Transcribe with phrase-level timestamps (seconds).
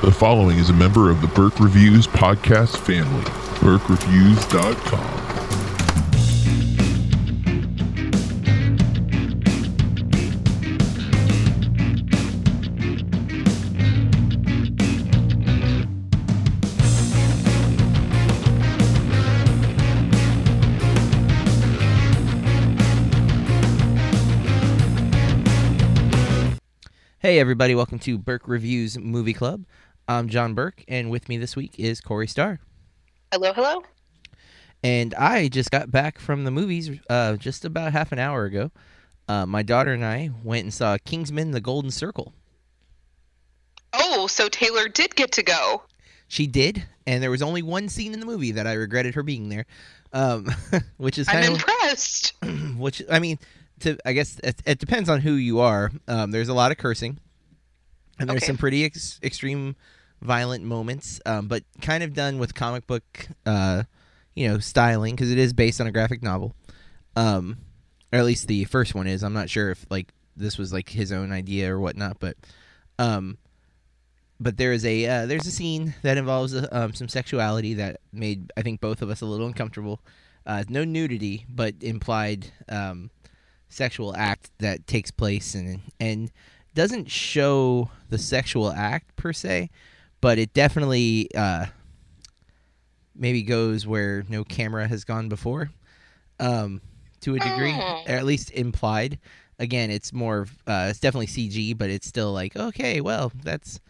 [0.00, 3.24] The following is a member of the Burke Reviews podcast family.
[3.58, 5.18] BurkeReviews.com.
[27.20, 29.66] Hey, everybody, welcome to Burke Reviews Movie Club.
[30.08, 32.60] I'm John Burke, and with me this week is Corey Starr.
[33.30, 33.82] Hello, hello.
[34.82, 38.70] And I just got back from the movies uh, just about half an hour ago.
[39.28, 42.32] Uh, my daughter and I went and saw Kingsman The Golden Circle.
[43.92, 45.82] Oh, so Taylor did get to go.
[46.28, 49.22] She did, and there was only one scene in the movie that I regretted her
[49.22, 49.66] being there,
[50.12, 50.46] um,
[50.96, 52.32] which is kind I'm of impressed.
[52.78, 53.38] which I mean,
[53.80, 55.90] to I guess it, it depends on who you are.
[56.06, 57.18] Um, there's a lot of cursing,
[58.18, 58.46] and there's Okay.
[58.46, 59.74] some pretty ex- extreme,
[60.20, 63.84] violent moments, um, but kind of done with comic book, uh,
[64.34, 66.54] you know, styling because it is based on a graphic novel,
[67.16, 67.58] um,
[68.12, 69.22] or at least the first one is.
[69.22, 72.36] I'm not sure if like this was like his own idea or whatnot, but,
[72.98, 73.38] um,
[74.40, 78.00] but there is a uh, there's a scene that involves uh, um, some sexuality that
[78.12, 80.00] made I think both of us a little uncomfortable.
[80.46, 83.10] Uh, no nudity, but implied um,
[83.68, 86.30] sexual act that takes place and and
[86.74, 89.70] doesn't show the sexual act per se,
[90.20, 91.66] but it definitely uh,
[93.14, 95.70] maybe goes where no camera has gone before,
[96.40, 96.80] um,
[97.20, 98.02] to a degree, Oh.
[98.06, 99.18] or at least implied.
[99.58, 103.80] Again, it's more of, uh, it's definitely CG, but it's still like okay, well that's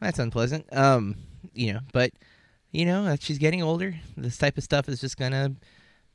[0.00, 0.66] that's unpleasant.
[0.76, 1.16] Um,
[1.54, 2.10] you know, but
[2.72, 3.94] you know she's getting older.
[4.16, 5.54] This type of stuff is just gonna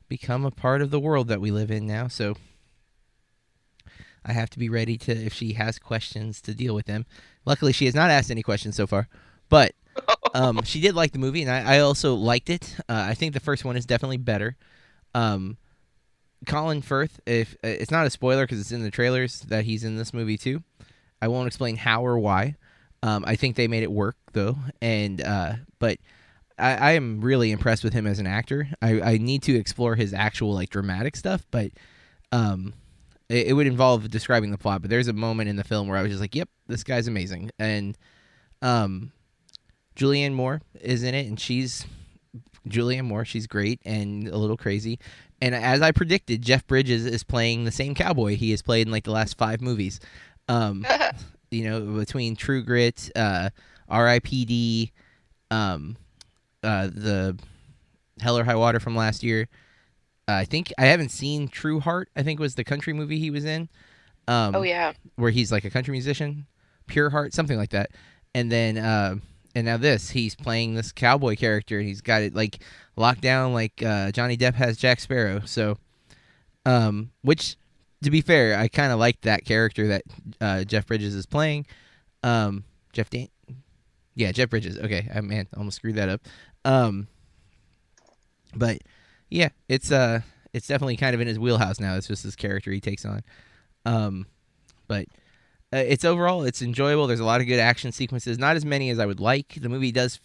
[0.08, 2.06] become a part of the world that we live in now.
[2.06, 2.36] So
[4.24, 7.04] I have to be ready to, if she has questions, to deal with them.
[7.44, 9.08] Luckily, she has not asked any questions so far,
[9.48, 9.74] but
[10.34, 12.76] um, she did like the movie, and I, I also liked it.
[12.88, 14.56] Uh, I think the first one is definitely better.
[15.14, 15.56] Um,
[16.46, 19.84] Colin Firth, if uh, it's not a spoiler because it's in the trailers that he's
[19.84, 20.62] in this movie too.
[21.22, 22.56] I won't explain how or why.
[23.02, 25.98] Um, I think they made it work though, and uh, but
[26.58, 28.68] I, I am really impressed with him as an actor.
[28.82, 31.70] I, I need to explore his actual like dramatic stuff, but
[32.32, 32.74] um,
[33.28, 34.80] it, it would involve describing the plot.
[34.82, 37.06] But there's a moment in the film where I was just like, "Yep, this guy's
[37.06, 37.96] amazing," and
[38.62, 39.12] um,
[39.96, 41.86] Julianne Moore is in it, and she's
[42.68, 43.24] Julianne Moore.
[43.24, 44.98] She's great and a little crazy.
[45.40, 48.92] And as I predicted, Jeff Bridges is playing the same cowboy he has played in
[48.92, 50.00] like the last five movies.
[50.48, 50.86] Um,
[51.50, 53.50] you know, between True Grit, uh,
[53.88, 54.92] R.I.P.D.,
[55.50, 55.96] um,
[56.62, 57.38] uh, the
[58.20, 59.48] Hell or High Water from last year.
[60.26, 62.08] Uh, I think I haven't seen True Heart.
[62.16, 63.68] I think was the country movie he was in.
[64.26, 64.94] Um, oh yeah.
[65.16, 66.46] where he's like a country musician,
[66.86, 67.90] Pure Heart, something like that.
[68.34, 69.16] And then, uh,
[69.54, 72.58] and now this, he's playing this cowboy character, he's got it like
[72.96, 75.42] locked down, like uh, Johnny Depp has Jack Sparrow.
[75.44, 75.78] So,
[76.66, 77.56] um, which,
[78.02, 80.02] to be fair, I kind of like that character that
[80.40, 81.66] uh, Jeff Bridges is playing.
[82.22, 83.28] Um, Jeff Dan,
[84.14, 84.78] yeah, Jeff Bridges.
[84.78, 86.22] Okay, I man, almost screwed that up.
[86.64, 87.08] Um,
[88.54, 88.78] but
[89.30, 90.20] yeah, it's uh,
[90.52, 91.96] it's definitely kind of in his wheelhouse now.
[91.96, 93.22] It's just his character he takes on.
[93.84, 94.26] Um,
[94.86, 95.06] but
[95.74, 97.06] uh, it's overall it's enjoyable.
[97.06, 99.58] There's a lot of good action sequences, not as many as I would like.
[99.60, 100.20] The movie does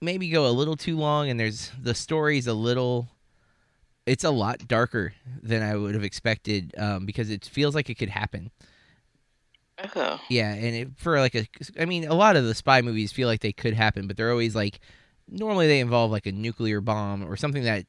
[0.00, 3.08] maybe go a little too long, and there's the story's a little.
[4.06, 7.96] It's a lot darker than I would have expected um, because it feels like it
[7.96, 8.50] could happen.
[9.94, 10.20] Oh.
[10.28, 11.46] Yeah, and it, for like a,
[11.78, 14.30] I mean, a lot of the spy movies feel like they could happen, but they're
[14.30, 14.80] always like,
[15.28, 17.84] normally they involve like a nuclear bomb or something that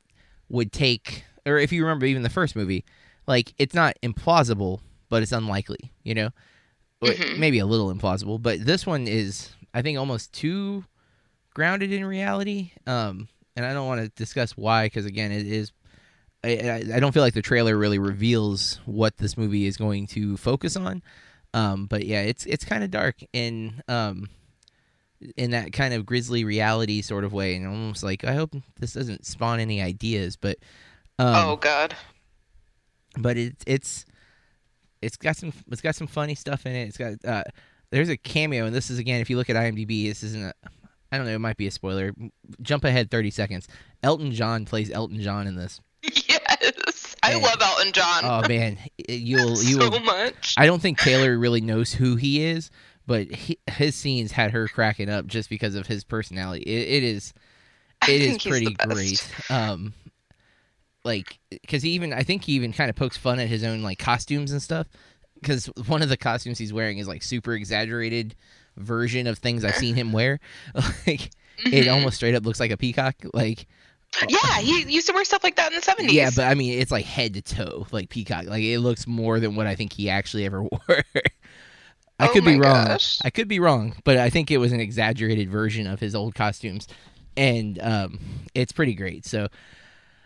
[0.50, 2.86] would take, or if you remember even the first movie,
[3.26, 6.30] like it's not implausible, but it's unlikely, you know,
[7.02, 7.38] Mhm.
[7.38, 10.84] maybe a little implausible, but this one is, I think, almost too
[11.54, 12.72] grounded in reality.
[12.88, 15.72] Um, and I don't want to discuss why, because again, it is.
[16.44, 20.38] I, I- don't feel like the trailer really reveals what this movie is going to
[20.38, 21.02] focus on.
[21.54, 24.30] Um, but yeah, it's it's kind of dark in um
[25.36, 28.94] in that kind of grisly reality sort of way, and almost like I hope this
[28.94, 30.58] doesn't spawn any ideas, but
[31.18, 31.96] um, oh God.
[33.18, 34.06] but it's it's
[35.02, 36.88] it's got some it's got some funny stuff in it.
[36.88, 37.44] It's got uh,
[37.92, 40.54] there's a cameo, and this is again if you look at IMDb, this isn't a
[41.12, 42.14] I don't know, it might be a spoiler.
[42.62, 43.68] Jump ahead thirty seconds.
[44.04, 45.82] Elton John plays Elton John in this.
[46.28, 47.16] Yes.
[47.22, 48.22] I love Elton John.
[48.24, 50.56] Oh man, you'll you so will much.
[50.58, 52.72] I don't think Taylor really knows who he is,
[53.06, 56.64] but he, his scenes had her cracking up just because of his personality.
[56.64, 57.34] It, it is,
[58.08, 59.28] it is pretty great.
[59.50, 59.94] Um,
[61.04, 63.82] like because he even I think he even kind of pokes fun at his own
[63.82, 64.88] like costumes and stuff.
[65.36, 68.36] Because one of the costumes he's wearing is like super exaggerated
[68.78, 70.40] version of things I've seen him wear.
[71.08, 71.32] like
[71.72, 71.94] it Mhm.
[71.94, 73.16] almost straight up looks like a peacock.
[73.34, 73.68] Like
[74.28, 76.12] Yeah, he used to wear stuff like that in the 70s.
[76.14, 78.46] yeah, but I mean it's like head to toe like peacock.
[78.46, 81.04] Like it looks more than what I think he actually ever wore.
[82.20, 82.86] I Oh could be wrong.
[82.88, 83.20] gosh.
[83.24, 86.36] I could be wrong, but I think it was an exaggerated version of his old
[86.36, 86.88] costumes,
[87.38, 88.20] and um,
[88.54, 89.26] it's pretty great.
[89.26, 89.48] So,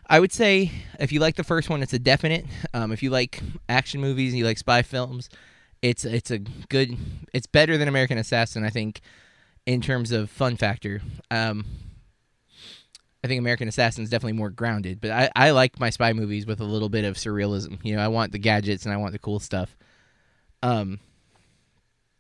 [0.10, 2.46] I would say if you like the first one, it's a definite.
[2.74, 5.30] Um, if you like action movies and you like spy films,
[5.82, 6.96] it's it's a good.
[7.34, 9.02] It's better than American Assassin, I think,
[9.66, 11.02] in terms of fun factor.
[11.32, 11.66] Um,
[13.24, 16.46] I think American Assassin is definitely more grounded, but I, I like my spy movies
[16.46, 17.80] with a little bit of surrealism.
[17.84, 19.76] You know, I want the gadgets and I want the cool stuff.
[20.62, 21.00] Um,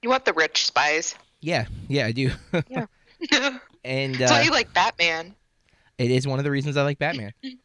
[0.01, 1.15] You want the rich spies.
[1.41, 2.31] yeah, yeah, I do.
[2.51, 2.87] That's
[3.83, 5.35] and why uh, you like Batman.
[5.97, 7.33] it is one of the reasons I like Batman.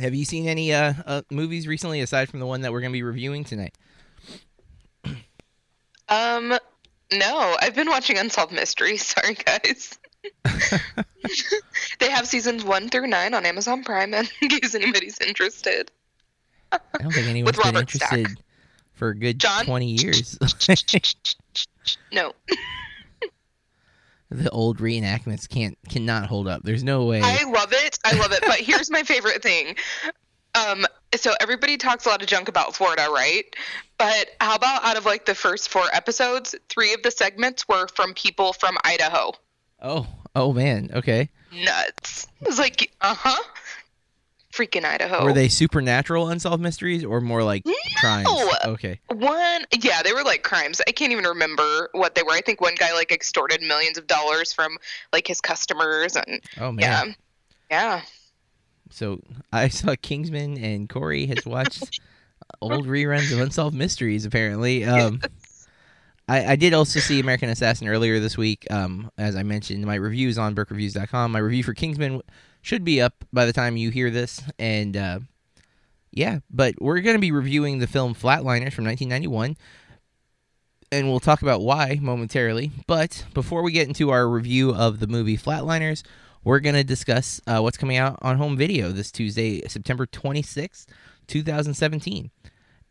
[0.00, 2.92] Have you seen any uh, uh, movies recently aside from the one that we're going
[2.92, 3.76] to be reviewing tonight?
[6.08, 6.56] Um,
[7.12, 9.06] no, I've been watching Unsolved Mysteries.
[9.06, 9.98] Sorry, guys.
[11.98, 15.90] they have seasons one through nine on Amazon Prime, in case anybody's interested.
[16.72, 18.12] I don't think anyone's been Robert Stack.
[18.12, 18.44] interested
[18.94, 19.64] for a good John?
[19.64, 20.38] 20 years.
[22.12, 22.32] No,
[24.30, 26.62] the old reenactments can't cannot hold up.
[26.62, 27.20] There's no way.
[27.22, 27.98] I love it.
[28.04, 28.40] I love it.
[28.46, 29.76] But here's my favorite thing.
[30.54, 33.44] Um, so everybody talks a lot of junk about Florida, right?
[33.98, 37.86] But how about out of like the first four episodes, three of the segments were
[37.88, 39.32] from people from Idaho.
[39.82, 40.90] oh, oh man.
[40.94, 41.28] Okay.
[41.52, 42.26] Nuts.
[42.42, 43.42] I was like, uh huh.
[44.56, 45.22] Freaking Idaho.
[45.24, 47.64] Were they supernatural unsolved mysteries or more like
[48.00, 48.28] crimes?
[48.64, 48.98] Okay.
[49.08, 50.80] One, yeah, they were like crimes.
[50.88, 52.32] I can't even remember what they were.
[52.32, 54.78] I think one guy like extorted millions of dollars from
[55.12, 56.80] like his customers, and Oh man.
[56.80, 57.12] yeah,
[57.70, 58.00] yeah.
[58.90, 59.20] So
[59.52, 62.00] I saw Kingsman and Corey has watched
[62.60, 64.24] old reruns of Unsolved Mysteries.
[64.24, 65.20] Apparently, um,
[66.28, 68.66] I, I did also see American Assassin earlier this week.
[68.70, 71.32] Um, as I mentioned, my review is on BurkeReviews.com.
[71.32, 72.22] My review for Kingsman
[72.66, 75.20] should be up by the time you hear this, and uh,
[76.10, 76.40] yeah.
[76.50, 79.56] But we're going to be reviewing the film Flatliners from 1991.
[80.90, 82.72] And we'll talk about why momentarily.
[82.88, 86.02] But before we get into our review of the movie Flatliners,
[86.42, 90.86] we're going to discuss uh, what's coming out on home video this Tuesday, September 26th,
[91.28, 92.30] 2017.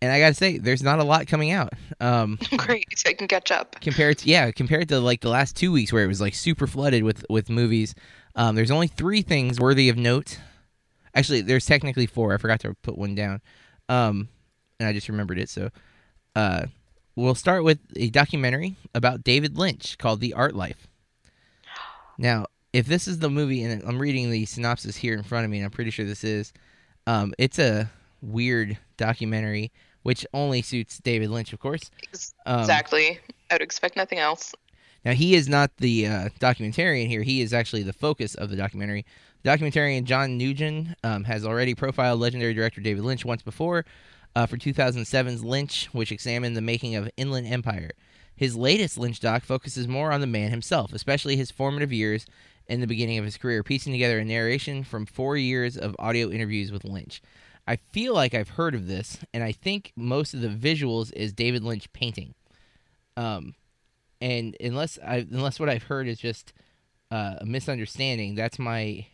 [0.01, 1.74] And I got to say, there's not a lot coming out.
[2.00, 3.80] Um, Great, so I can catch up.
[3.81, 6.68] compared to yeah, compared to like the last two weeks where it was like super
[6.68, 7.95] flooded with with movies.
[8.36, 10.40] Um, there's only three things worthy of note.
[11.14, 12.34] Actually, there's technically four.
[12.34, 13.42] I forgot to put one down,
[13.88, 14.28] um,
[14.80, 15.50] and I just remembered it.
[15.50, 15.70] So,
[16.36, 16.66] uh,
[17.16, 20.88] we'll start with a documentary about David Lynch called The Art Life.
[22.18, 25.52] Now, if this is the movie, and I'm reading the synopsis here in front of
[25.52, 26.52] me, and I'm pretty sure this is,
[27.08, 27.90] um, it's a
[28.22, 29.72] weird documentary,
[30.04, 31.90] which only suits David Lynch, of course.
[32.46, 33.20] Um, exactly.
[33.50, 34.54] I would expect nothing else.
[35.06, 37.22] Now he is not the uh, documentarian here.
[37.22, 39.06] He is actually the focus of the documentary.
[39.44, 43.86] The documentarian John Nguyen um, has already profiled legendary director David Lynch once before
[44.36, 47.92] uh, for 2007's Lynch, which examined the making of Inland Empire.
[48.36, 52.25] His latest Lynch doc focuses more on the man himself, especially his formative years
[52.68, 56.31] and the beginning of his career, piecing together a narration from four years of audio
[56.31, 57.22] interviews with Lynch.
[57.68, 61.31] I feel like I've heard of this, and I think most of the visuals is
[61.31, 62.34] David Lynch painting.
[63.16, 63.54] Um,
[64.22, 66.54] and unless I unless what I've heard is just
[67.12, 69.06] uh, a misunderstanding, that's my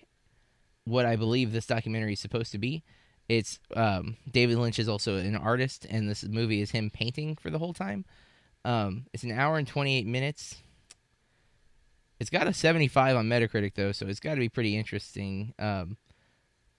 [0.86, 2.84] what I believe this documentary is supposed to be.
[3.30, 7.50] It's um, David Lynch is also an artist, and this movie is him painting for
[7.50, 8.06] the whole time.
[8.66, 10.58] Um, it's an hour and twenty eight minutes.
[12.20, 15.54] It's got a seventy five on Metacritic though, so it's got to be pretty interesting.
[15.58, 15.98] Um,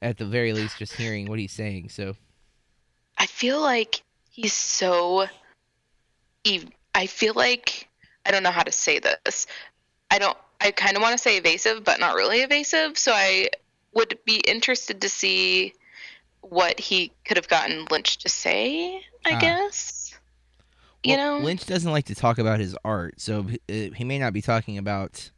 [0.01, 1.89] at the very least, just hearing what he's saying.
[1.89, 2.17] So
[3.17, 5.27] I feel like he's so.
[6.95, 7.89] I feel like
[8.27, 9.47] I don't know how to say this.
[10.11, 10.37] I don't.
[10.61, 12.97] I kind of want to say evasive, but not really evasive.
[12.97, 13.49] So I
[13.95, 15.73] would be interested to see
[16.41, 19.05] what he could have gotten Lynch to say.
[19.27, 19.39] I Ah.
[19.41, 20.15] guess.
[21.03, 21.39] You know.
[21.39, 24.79] Lynch doesn't like to talk about his art, so uh, he may not be talking
[24.79, 25.31] about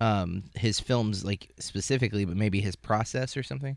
[0.00, 3.76] um, his films like specifically, but maybe his process or something.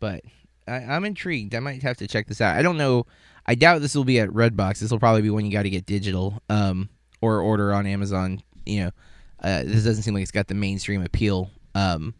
[0.00, 0.22] But
[0.66, 1.54] I, I'm intrigued.
[1.54, 2.56] I might have to check this out.
[2.56, 3.06] I don't know.
[3.46, 4.80] I doubt this will be at Redbox.
[4.80, 6.88] This will probably be when you got to get digital um,
[7.20, 8.42] or order on Amazon.
[8.66, 8.90] You know,
[9.42, 11.50] uh, this doesn't seem like it's got the mainstream appeal.
[11.74, 12.14] Um,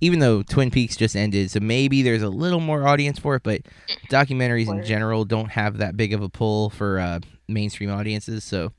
[0.00, 3.42] even though Twin Peaks just ended, so maybe there's a little more audience for it.
[3.42, 3.62] But
[4.10, 8.44] documentaries in general don't have that big of a pull for uh, mainstream audiences.
[8.44, 8.72] So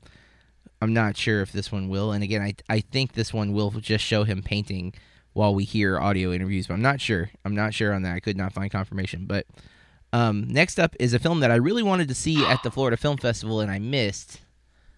[0.80, 2.12] I'm not sure if this one will.
[2.12, 4.94] And again, I I think this one will just show him painting
[5.32, 7.30] while we hear audio interviews, but I'm not sure.
[7.44, 8.14] I'm not sure on that.
[8.14, 9.26] I could not find confirmation.
[9.26, 9.46] But
[10.12, 12.96] um, next up is a film that I really wanted to see at the Florida
[12.96, 14.40] Film Festival and I missed.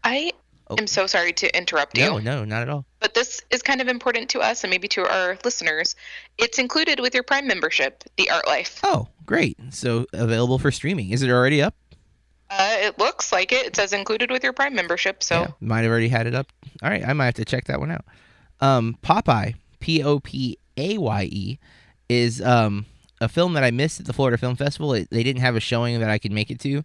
[0.04, 0.32] I
[0.70, 0.76] Oh.
[0.78, 2.04] am so sorry to interrupt you.
[2.04, 2.84] No, no, not at all.
[3.00, 5.96] But this is kind of important to us and maybe to our listeners.
[6.36, 8.80] It's included with your Prime membership, The Art Life.
[8.82, 9.56] Oh, great.
[9.70, 11.10] So available for streaming.
[11.10, 11.74] Is it already up?
[12.50, 13.66] Uh, it looks like it.
[13.66, 15.22] It says included with your Prime membership.
[15.22, 16.52] So Yeah, might have already had it up.
[16.82, 18.04] All right, I might have to check that one out.
[18.60, 21.58] Um, Popeye, P O P A Y E,
[22.08, 22.86] is um,
[23.20, 24.94] a film that I missed at the Florida Film Festival.
[24.94, 26.84] It, they didn't have a showing that I could make it to.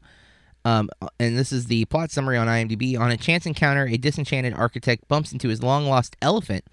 [0.66, 0.90] Um,
[1.20, 2.98] and this is the plot summary on IMDb.
[2.98, 6.64] On a chance encounter, a disenchanted architect bumps into his long lost elephant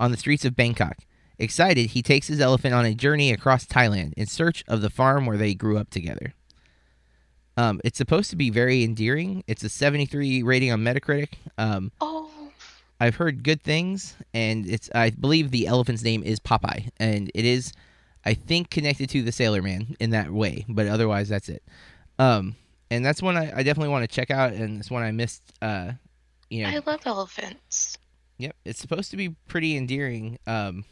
[0.00, 0.98] on the streets of Bangkok.
[1.38, 5.26] Excited, he takes his elephant on a journey across Thailand in search of the farm
[5.26, 6.32] where they grew up together.
[7.56, 9.44] Um, it's supposed to be very endearing.
[9.46, 11.34] It's a 73 rating on Metacritic.
[11.58, 12.30] Um, Oh,
[13.00, 17.44] I've heard good things, and it's I believe the elephant's name is Popeye, and it
[17.44, 17.72] is,
[18.24, 21.62] I think, connected to the Sailor Man in that way, but otherwise that's it.
[22.18, 22.54] Um,
[22.94, 25.42] and that's one I, I definitely want to check out, and it's one I missed.
[25.60, 25.92] Uh,
[26.50, 27.98] you know, I love elephants.
[28.38, 30.84] Yep, it's supposed to be pretty endearing um,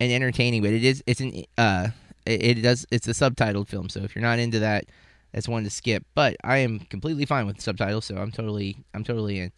[0.00, 1.88] and entertaining, but it is it's an uh,
[2.24, 4.86] it, it does it's a subtitled film, so if you're not into that,
[5.32, 6.04] that's one to skip.
[6.14, 9.52] But I am completely fine with subtitles, so I'm totally I'm totally in.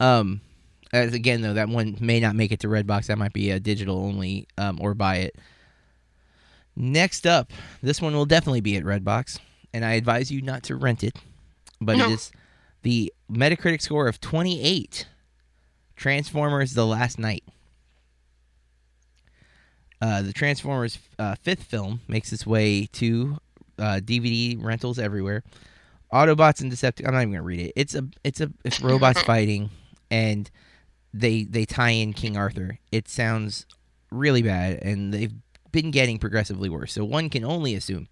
[0.00, 0.40] Um,
[0.92, 3.06] as again though, that one may not make it to Redbox.
[3.06, 5.36] That might be a digital only um, or buy it.
[6.76, 9.38] Next up, this one will definitely be at Redbox,
[9.72, 11.16] and I advise you not to rent it.
[11.80, 12.08] But No.
[12.08, 12.32] it is
[12.82, 15.06] the Metacritic score of 28.
[15.96, 17.44] Transformers: The Last Knight.
[20.00, 23.38] Uh, the Transformers uh, fifth film makes its way to
[23.78, 25.42] uh, DVD rentals everywhere.
[26.12, 27.06] Autobots and Decepticons.
[27.08, 27.72] I'm not even gonna read it.
[27.76, 29.70] It's a it's a it's robots fighting,
[30.10, 30.50] and
[31.14, 32.78] they they tie in King Arthur.
[32.92, 33.66] It sounds
[34.10, 35.32] really bad, and they've
[35.72, 36.92] been getting progressively worse.
[36.92, 38.08] So one can only assume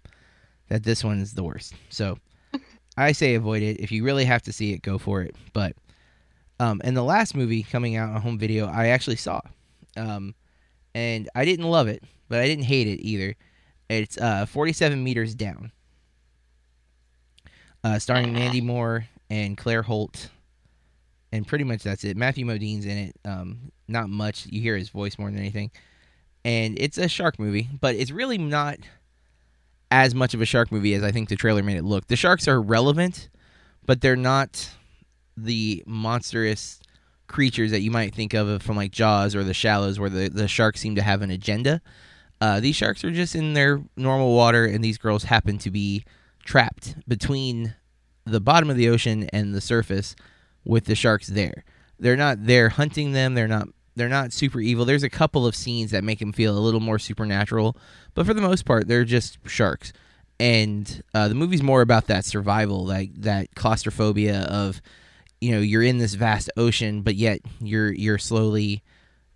[0.69, 1.73] that this one is the worst.
[1.89, 2.17] So
[2.97, 3.79] I say avoid it.
[3.79, 5.35] If you really have to see it, go for it.
[5.53, 5.75] But
[6.59, 9.41] um, and the last movie coming out on home video, I actually saw,
[9.97, 10.33] um,
[10.93, 13.35] and I didn't love it, but I didn't hate it either.
[13.89, 15.71] It's uh, 47 meters down,
[17.83, 20.29] uh, starring Mandy Moore and Claire Holt,
[21.33, 22.15] and pretty much that's it.
[22.15, 23.15] Matthew Modine's in it.
[23.25, 24.45] Um, not much.
[24.45, 25.71] You hear his voice more than anything,
[26.45, 28.77] and it's a shark movie, but it's really not
[29.95, 32.07] as much of a shark movie as I think the trailer made it look.
[32.07, 33.29] The sharks are relevant,
[33.85, 34.69] but they're not
[35.37, 36.81] the monstrous
[37.27, 40.49] creatures that you might think of from like Jaws or The Shallows, where the, the
[40.49, 41.81] sharks seem to have an agenda.
[42.41, 46.03] Uh, these sharks are just in their normal water, and these girls happen to be
[46.43, 47.73] trapped between
[48.25, 50.13] the bottom of the ocean and the surface
[50.65, 51.63] with the sharks there.
[51.97, 53.33] They're not there hunting them.
[53.33, 53.69] They're not.
[53.95, 54.85] They're not super evil.
[54.85, 57.77] There's a couple of scenes that make them feel a little more supernatural,
[58.13, 59.93] but for the most part, they're just sharks.
[60.39, 64.81] And uh, the movie's more about that survival, like that claustrophobia of,
[65.39, 68.83] you know, you're in this vast ocean, but yet you're you're slowly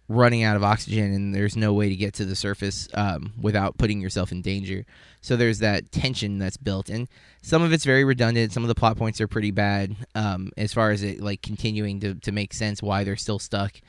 [0.10, 3.78] running out of oxygen, and there's no way to get to the surface um, without
[3.78, 4.84] putting yourself in danger.
[5.22, 7.08] So there's that tension that's built, and
[7.42, 8.52] some of it's very redundant.
[8.52, 12.00] Some of the plot points are pretty bad um, as far as it like continuing
[12.02, 13.80] to to make sense why they're still stuck,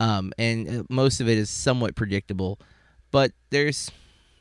[0.00, 2.58] um, and uh, most of it is somewhat predictable.
[3.12, 3.90] But there's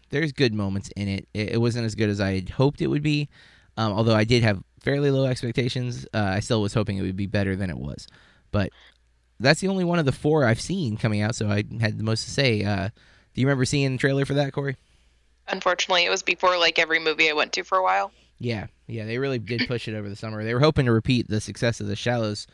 [0.10, 1.28] there's good moments in it.
[1.34, 3.30] It, it wasn't as good as I had hoped it would be,
[3.78, 6.08] um, although I did have fairly low expectations.
[6.14, 8.08] Uh, I still was hoping it would be better than it was,
[8.52, 8.72] but
[9.40, 12.04] that's the only one of the four I've seen coming out, so I had the
[12.04, 12.64] most to say.
[12.64, 12.90] Uh,
[13.34, 14.76] do you remember seeing the trailer for that, Corey?
[15.48, 18.12] Unfortunately, it was before like every movie I went to for a while.
[18.40, 20.44] Yeah, yeah, they really did push it over the summer.
[20.44, 22.48] They were hoping to repeat the success of the Shallows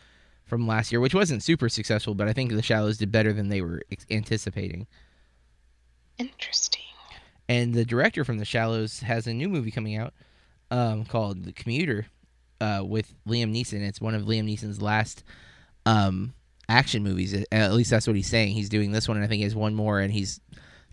[0.45, 3.49] from last year, which wasn't super successful, but I think the Shallows did better than
[3.49, 4.87] they were ex- anticipating.
[6.17, 6.81] Interesting.
[7.49, 10.13] And the director from the Shallows has a new movie coming out
[10.71, 12.07] um, called The Commuter
[12.61, 13.81] uh, with Liam Neeson.
[13.81, 15.23] It's one of Liam Neeson's last
[15.85, 16.33] um,
[16.69, 17.45] action movies.
[17.51, 18.53] At least that's what he's saying.
[18.53, 20.39] He's doing this one, and I think he has one more, and he's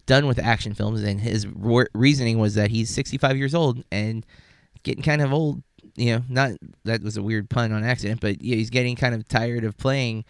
[0.06, 1.02] done with action films.
[1.02, 4.26] And his re- reasoning was that he's 65 years old and
[4.82, 5.62] getting kind of old.
[5.96, 6.52] You know, not
[6.84, 9.76] that was a weird pun on accident, but yeah, he's getting kind of tired of
[9.76, 10.24] playing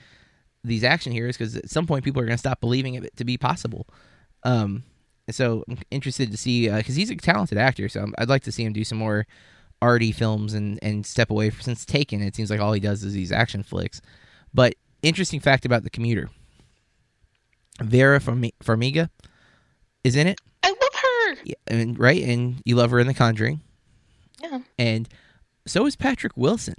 [0.64, 3.25] these action heroes because at some point people are going to stop believing it to
[3.25, 3.87] be possible.
[4.44, 4.85] Um,
[5.30, 8.52] so I'm interested to see because he's a talented actor, so I'm- I'd like to
[8.52, 9.26] see him do some more
[9.80, 12.23] arty films and and step away from, since Taken.
[12.23, 14.00] It seems like all he does is these action flicks.
[14.54, 16.28] But interesting fact about the commuter:
[17.80, 19.11] Vera Farmi- Farmiga
[20.04, 21.42] is in it, I love her.
[21.44, 23.61] yeah, and right, and you love her in The Conjuring,
[24.42, 24.61] Yeah.
[24.78, 25.09] and
[25.66, 26.75] so is Patrick Wilson.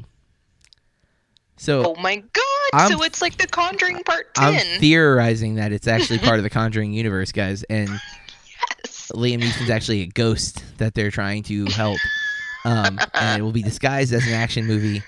[1.57, 2.43] So Oh my god!
[2.73, 4.43] I'm- so it's like The Conjuring Part 10.
[4.43, 9.11] I'm theorizing that it's actually part of the Conjuring universe, guys, and yes.
[9.13, 11.99] Liam Neeson's actually a ghost that they're trying to help,
[12.65, 15.03] um, and it will be disguised as an action movie,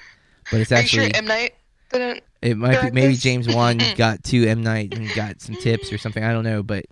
[0.51, 1.55] but it's actually sure M Night
[1.91, 3.21] Didn't It might be maybe this?
[3.21, 6.23] James Wan got to M Night and got some tips or something.
[6.23, 6.85] I don't know, but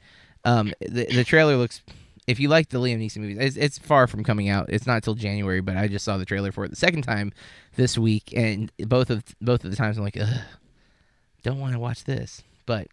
[0.46, 1.82] um, the the trailer looks.
[2.25, 4.68] If you like the Liam Neeson movies, it's, it's far from coming out.
[4.70, 7.34] It's not till January, but I just saw the trailer for it the second time
[7.75, 10.42] this week, and both of both of the times I'm like, Ugh,
[11.44, 12.42] don't want to watch this.
[12.65, 12.88] But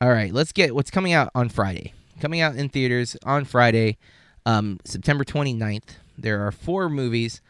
[0.00, 1.92] all right, let's get what's coming out on Friday.
[2.20, 3.96] Coming out in theaters on Friday,
[4.44, 5.96] um, September 29th.
[6.18, 7.40] There are four movies,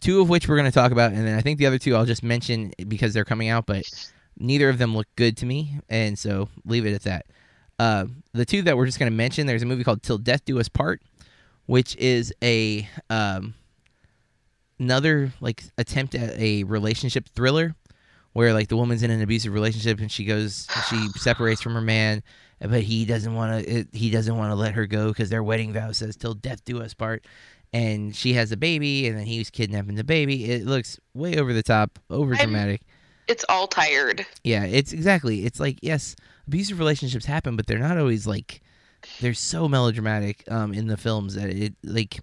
[0.00, 1.94] two of which we're going to talk about, and then I think the other two
[1.94, 3.84] I'll just mention because they're coming out, but
[4.38, 7.26] neither of them look good to me, and so leave it at that.
[7.78, 10.44] Uh, the two that we're just going to mention, there's a movie called Till Death
[10.44, 11.00] Do Us Part,
[11.66, 13.54] which is a um,
[14.78, 17.74] another like attempt at a relationship thriller
[18.32, 21.80] where like the woman's in an abusive relationship and she goes she separates from her
[21.80, 22.22] man
[22.60, 25.72] but he doesn't want to he doesn't want to let her go because their wedding
[25.72, 27.24] vow says till death do us part.
[27.72, 30.50] And she has a baby and then he's kidnapping the baby.
[30.50, 32.80] It looks way over the top over dramatic.
[33.26, 34.26] It's all tired.
[34.42, 35.44] yeah it's exactly.
[35.44, 36.16] It's like yes
[36.48, 38.60] abusive relationships happen but they're not always like
[39.20, 42.20] they're so melodramatic um in the films that it like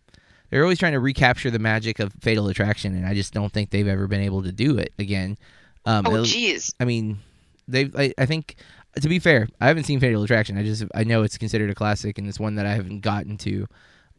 [0.50, 3.70] they're always trying to recapture the magic of fatal attraction and i just don't think
[3.70, 5.38] they've ever been able to do it again
[5.86, 6.74] um Oh jeez.
[6.80, 7.20] I mean,
[7.68, 7.90] they.
[7.96, 8.56] I, I think
[9.02, 10.58] to be fair, I haven't seen Fatal Attraction.
[10.58, 13.38] I just I know it's considered a classic, and it's one that I haven't gotten
[13.38, 13.68] to.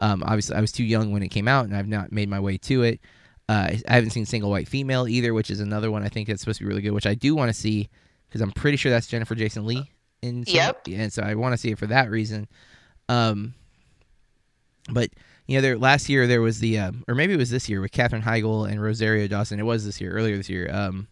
[0.00, 2.40] Um, obviously, I was too young when it came out, and I've not made my
[2.40, 3.00] way to it.
[3.48, 6.40] Uh, I haven't seen Single White Female either, which is another one I think that's
[6.40, 7.88] supposed to be really good, which I do want to see
[8.28, 9.90] because I'm pretty sure that's Jennifer Jason Lee.
[10.26, 10.82] In some- Yep.
[10.88, 12.48] yeah, and so I want to see it for that reason.
[13.08, 13.54] Um,
[14.90, 15.10] but
[15.46, 17.80] you know, there last year there was the, um, or maybe it was this year
[17.80, 19.60] with Katherine Heigl and Rosario Dawson.
[19.60, 20.68] It was this year, earlier this year.
[20.72, 21.06] Um,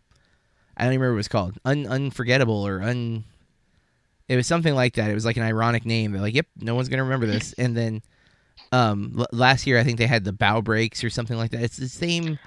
[0.77, 1.59] I don't even remember what it was called.
[1.65, 3.25] Un- unforgettable or un.
[4.29, 5.11] It was something like that.
[5.11, 6.11] It was like an ironic name.
[6.13, 8.03] They're like, "Yep, no one's gonna remember this." And then,
[8.73, 11.63] um, l- last year I think they had the bow breaks or something like that.
[11.63, 12.39] It's the same.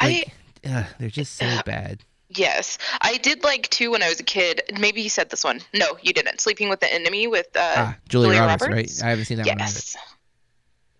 [0.00, 0.32] Like,
[0.68, 2.04] ugh, they're just so bad.
[2.28, 4.62] Yes, I did like two when I was a kid.
[4.80, 5.60] Maybe you said this one.
[5.72, 6.40] No, you didn't.
[6.40, 9.00] Sleeping with the Enemy with uh, ah, Julia, Julia Roberts, Roberts?
[9.00, 9.06] right?
[9.06, 9.58] I haven't seen that one.
[9.58, 9.96] Yes.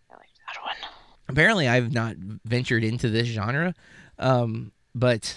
[0.09, 0.91] I like that one.
[1.29, 3.75] Apparently, I've not ventured into this genre,
[4.21, 5.37] um, but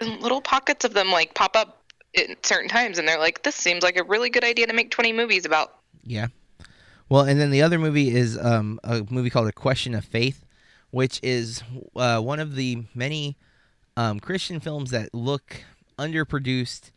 [0.00, 1.82] little pockets of them like pop up
[2.16, 4.90] at certain times, and they're like, "This seems like a really good idea to make
[4.90, 6.28] 20 movies about." Yeah.
[7.10, 10.44] Well, and then the other movie is um, a movie called A Question of Faith,
[10.90, 11.62] which is
[11.96, 13.36] uh, one of the many
[13.98, 15.64] um, Christian films that look
[15.98, 16.92] underproduced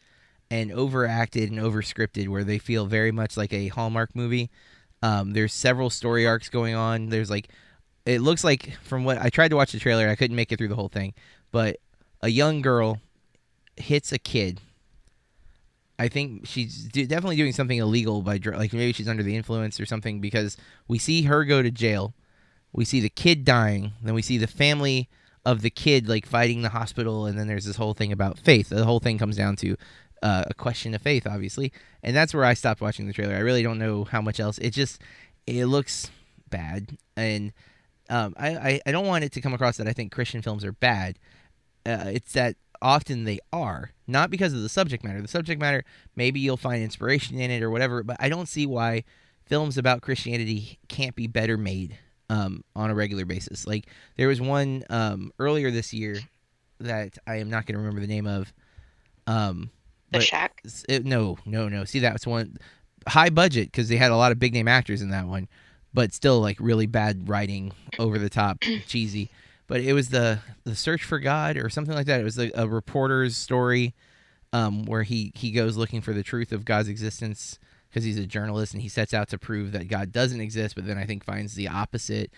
[0.51, 4.51] and overacted and overscripted, where they feel very much like a Hallmark movie.
[5.01, 7.09] Um, there's several story arcs going on.
[7.09, 7.49] There's like,
[8.05, 10.57] it looks like from what I tried to watch the trailer, I couldn't make it
[10.57, 11.15] through the whole thing,
[11.51, 11.77] but
[12.21, 13.01] a young girl
[13.77, 14.61] hits a kid
[16.01, 19.35] I think she's do, definitely doing something illegal by dr- like maybe she's under the
[19.35, 22.15] influence or something because we see her go to jail,
[22.73, 25.09] we see the kid dying, then we see the family
[25.45, 28.69] of the kid like fighting the hospital, and then there's this whole thing about faith.
[28.69, 29.75] The whole thing comes down to
[30.21, 31.71] uh, a question of faith, obviously,
[32.03, 33.35] and that's where I stopped watching the trailer.
[33.35, 34.57] I really don't know how much else.
[34.59, 35.01] It just
[35.47, 36.11] it looks
[36.49, 37.53] bad, and
[38.09, 40.63] um, I, I I don't want it to come across that I think Christian films
[40.63, 41.17] are bad.
[41.85, 45.83] Uh, it's that often they are not because of the subject matter the subject matter
[46.15, 49.03] maybe you'll find inspiration in it or whatever but i don't see why
[49.45, 51.97] films about christianity can't be better made
[52.31, 53.85] um, on a regular basis like
[54.17, 56.17] there was one um, earlier this year
[56.79, 58.51] that i am not going to remember the name of
[59.27, 59.69] um,
[60.11, 60.61] The Shack.
[60.89, 62.57] it- no no no see that's one
[63.07, 65.47] high budget because they had a lot of big name actors in that one
[65.93, 69.29] but still like really bad writing over the top cheesy
[69.67, 72.19] but it was the the search for God or something like that.
[72.19, 73.93] It was a, a reporter's story
[74.51, 77.57] um, where he he goes looking for the truth of God's existence
[77.91, 80.87] because he's a journalist and he sets out to prove that God doesn't exist, but
[80.87, 82.31] then I think finds the opposite.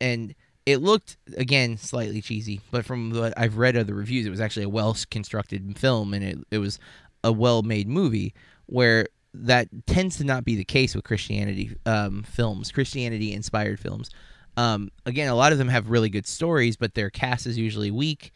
[0.00, 0.34] And
[0.66, 4.40] it looked again slightly cheesy, but from what I've read of the reviews, it was
[4.40, 6.78] actually a well constructed film and it it was
[7.24, 8.34] a well made movie
[8.66, 14.10] where that tends to not be the case with Christianity um, films, Christianity inspired films.
[14.56, 17.90] Um, again, a lot of them have really good stories, but their cast is usually
[17.90, 18.32] weak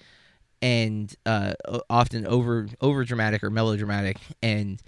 [0.63, 1.53] and uh,
[1.91, 4.81] often over over dramatic or melodramatic, and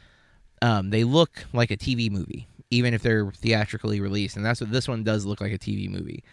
[0.62, 4.36] um, they look like a TV movie, even if they're theatrically released.
[4.36, 6.24] And that's what this one does look like a TV movie.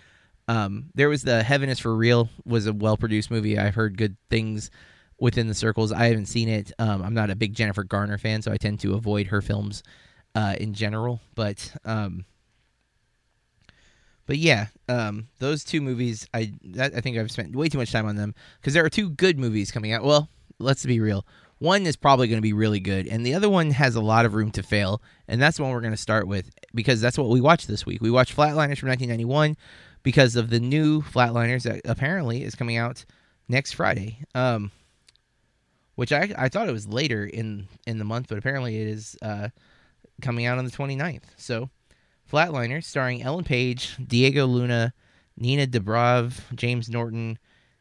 [0.48, 3.58] Um, there was the Heaven is for Real was a well produced movie.
[3.58, 4.72] I've heard good things
[5.20, 5.92] within the circles.
[5.92, 6.72] I haven't seen it.
[6.80, 9.84] Um, I'm not a big Jennifer Garner fan, so I tend to avoid her films
[10.36, 11.22] uh, in general.
[11.36, 12.26] But um,
[14.26, 17.92] but yeah, um, those two movies, I that, I think I've spent way too much
[17.92, 20.04] time on them because there are two good movies coming out.
[20.04, 21.26] Well, let's be real.
[21.64, 24.26] One is probably going to be really good, and the other one has a lot
[24.26, 25.02] of room to fail.
[25.30, 27.86] And that's the one we're going to start with because that's what we watched this
[27.86, 28.02] week.
[28.02, 29.56] We watched Flatliners from 1991
[30.04, 33.06] because of the new Flatliners that apparently is coming out
[33.48, 34.26] next Friday.
[34.36, 34.72] Um,
[35.96, 39.16] which I I thought it was later in in the month, but apparently it is
[39.22, 39.48] uh,
[40.22, 41.24] coming out on the 29th.
[41.38, 41.70] So,
[42.30, 44.94] Flatliners, starring Ellen Page, Diego Luna,
[45.38, 47.40] Nina Dobrev, James Norton,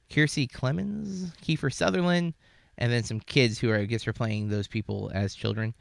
[0.09, 2.35] Kiersey Clemons, Kiefer Sutherland,
[2.83, 5.73] and then some kids who are I guess are playing those people as children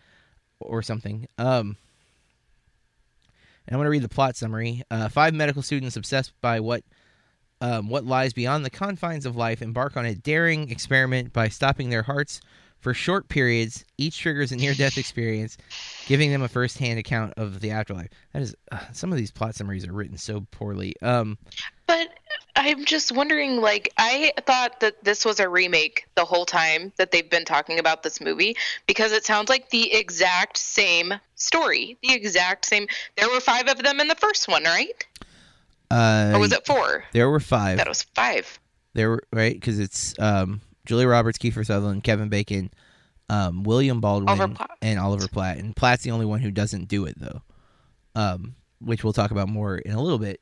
[0.59, 1.27] or something.
[1.39, 1.75] Um,
[3.65, 4.83] and I'm going to read the plot summary.
[4.91, 6.83] Uh, five medical students obsessed by what
[7.59, 11.89] um, what lies beyond the confines of life embark on a daring experiment by stopping
[11.89, 12.39] their hearts
[12.81, 13.85] for short periods.
[13.97, 15.57] Each triggers a near-death experience,
[16.07, 18.09] giving them a first-hand account of the afterlife.
[18.33, 20.95] That is, uh, some of these plot summaries are written so poorly.
[21.01, 21.37] Um,
[21.87, 22.09] But
[22.55, 27.11] I'm just wondering, like, I thought that this was a remake the whole time that
[27.11, 32.13] they've been talking about this movie because it sounds like the exact same story, the
[32.13, 32.87] exact same.
[33.15, 35.05] There were five of them in the first one, right?
[35.91, 37.05] uh, Or was it four?
[37.13, 37.77] There were five.
[37.77, 38.59] That was five.
[38.93, 42.71] There were right because it's um, Julia Roberts, Kiefer Sutherland, Kevin Bacon,
[43.29, 45.57] um, William Baldwin, Oliver and Oliver Platt.
[45.57, 47.41] And Platt's the only one who doesn't do it though,
[48.15, 50.41] um, which we'll talk about more in a little bit.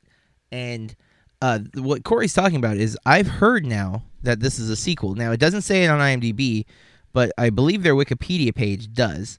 [0.50, 0.94] And
[1.40, 5.14] uh, what Corey's talking about is I've heard now that this is a sequel.
[5.14, 6.66] Now it doesn't say it on IMDb,
[7.12, 9.38] but I believe their Wikipedia page does,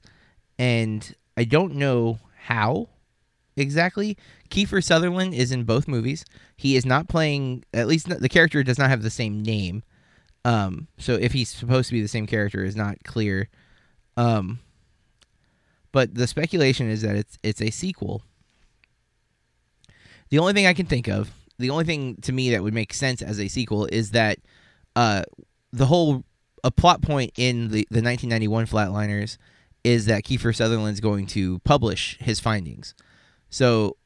[0.58, 2.88] and I don't know how
[3.56, 4.16] exactly.
[4.50, 6.24] Kiefer Sutherland is in both movies.
[6.56, 7.64] He is not playing.
[7.72, 9.82] At least the character does not have the same name.
[10.44, 13.48] Um, so if he's supposed to be the same character is not clear.
[14.16, 14.58] Um,
[15.92, 18.22] but the speculation is that it's it's a sequel.
[20.30, 22.94] The only thing I can think of, the only thing to me that would make
[22.94, 24.38] sense as a sequel is that
[24.96, 25.22] uh,
[25.72, 26.24] the whole
[26.64, 29.36] a plot point in the the 1991 Flatliners
[29.84, 32.94] is that Kiefer Sutherland's going to publish his findings.
[33.50, 33.96] So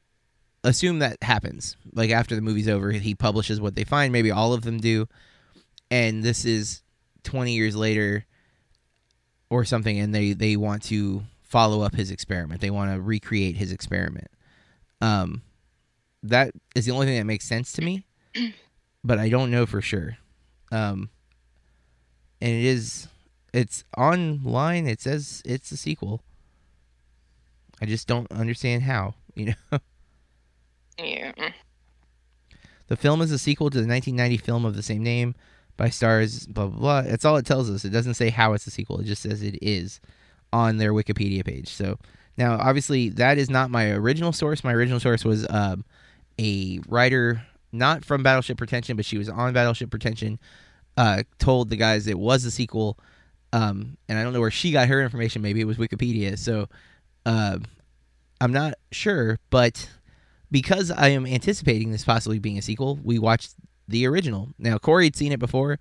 [0.63, 1.77] assume that happens.
[1.93, 4.11] Like after the movie's over, he publishes what they find.
[4.11, 5.07] Maybe all of them do.
[5.89, 6.81] And this is
[7.23, 8.25] 20 years later
[9.49, 12.61] or something, and they, they want to follow up his experiment.
[12.61, 14.27] They want to recreate his experiment.
[14.99, 15.41] Um,
[16.23, 18.05] that is the only thing that makes sense to me,
[19.03, 20.17] but I don't know for sure.
[20.71, 21.09] Um,
[22.41, 23.07] and it is,
[23.53, 24.87] it's online.
[24.87, 26.21] It says it's a sequel.
[27.81, 29.79] I just don't understand how, you know.
[30.99, 31.31] Yeah.
[32.87, 35.35] The film is a sequel to the 1990 film of the same name
[35.77, 37.01] by stars blah blah blah.
[37.03, 37.85] That's all it tells us.
[37.85, 38.99] It doesn't say how it's a sequel.
[38.99, 40.01] It just says it is
[40.51, 41.69] on their Wikipedia page.
[41.69, 41.97] So
[42.37, 44.63] now, obviously, that is not my original source.
[44.63, 45.85] My original source was um,
[46.39, 50.39] a writer not from Battleship Pretension, but she was on Battleship Pretension.
[50.95, 52.97] Uh, told the guys it was a sequel,
[53.53, 55.43] um, and I don't know where she got her information.
[55.43, 56.39] Maybe it was Wikipedia.
[56.39, 56.69] So
[57.23, 57.59] uh,
[58.41, 59.89] I'm not sure, but
[60.49, 63.53] because I am anticipating this possibly being a sequel, we watched
[63.87, 64.49] the original.
[64.57, 65.79] Now, Corey had seen it before.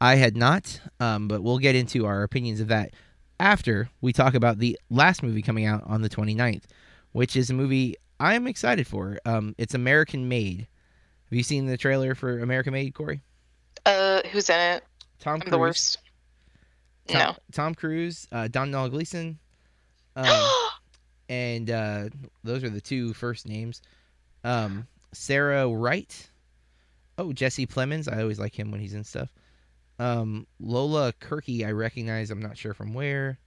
[0.00, 2.90] I had not, um, but we'll get into our opinions of that
[3.38, 6.64] after we talk about the last movie coming out on the 29th,
[7.12, 9.18] which is a movie I'm excited for.
[9.24, 10.60] Um, it's American Made.
[11.30, 13.22] Have you seen the trailer for American Made, Corey?
[13.86, 14.84] Uh, who's in it?
[15.20, 15.50] Tom I'm Cruise.
[15.50, 15.98] the worst.
[17.08, 17.36] Tom, No.
[17.52, 19.38] Tom Cruise, uh, Domhnall Gleeson,
[20.16, 20.48] um,
[21.28, 22.08] and uh,
[22.44, 23.82] those are the two first names.
[24.44, 26.28] Um, Sarah Wright.
[27.18, 28.12] Oh, Jesse Plemons.
[28.12, 29.32] I always like him when he's in stuff.
[29.98, 31.66] Um, Lola Kirky.
[31.66, 32.30] I recognize.
[32.30, 33.38] I'm not sure from where.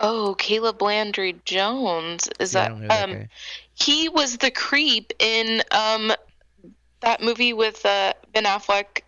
[0.00, 2.28] oh, Caleb Landry Jones.
[2.40, 3.28] Is Yeah, that that um
[3.74, 6.12] he was the creep in um
[7.00, 9.00] that movie with uh Ben Affleck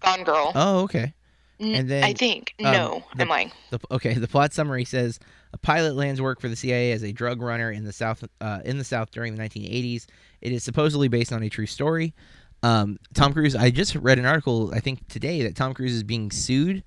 [0.00, 0.52] Gone Girl.
[0.54, 1.14] Oh, okay.
[1.58, 2.54] And then, I think.
[2.62, 3.52] um, no, the- I'm lying.
[3.70, 5.18] The, okay, the plot summary says
[5.52, 8.60] a pilot lands work for the CIA as a drug runner in the south uh,
[8.64, 10.06] in the South during the 1980s.
[10.40, 12.14] It is supposedly based on a true story.
[12.62, 13.54] Um, Tom Cruise.
[13.54, 16.82] I just read an article I think today that Tom Cruise is being sued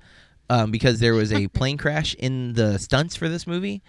[0.49, 3.81] um, because there was a plane crash in the stunts for this movie,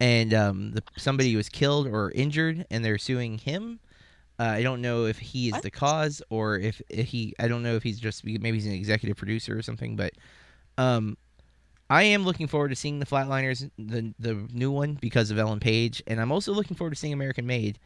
[0.00, 3.80] and um, the, somebody was killed or injured, and they're suing him.
[4.40, 5.62] Uh, I don't know if he is What?
[5.62, 7.34] the cause or if, if he.
[7.38, 10.12] I don't know if he's just maybe he's an executive producer or something, but
[10.76, 11.16] um,
[11.90, 15.60] I am looking forward to seeing the Flatliners, the the new one, because of Ellen
[15.60, 17.78] Page, and I'm also looking forward to seeing American Made.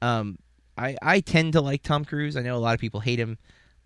[0.00, 0.38] Um,
[0.78, 2.36] I I tend to like Tom Cruise.
[2.36, 3.38] I know a lot of people hate him.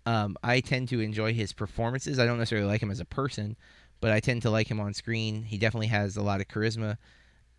[0.05, 2.17] Um, I tend to enjoy his performances.
[2.17, 3.57] I don't necessarily like him as a person,
[3.99, 5.43] but I tend to like him on screen.
[5.43, 6.97] He definitely has a lot of charisma,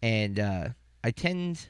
[0.03, 0.68] and uh,
[1.05, 1.68] I tend.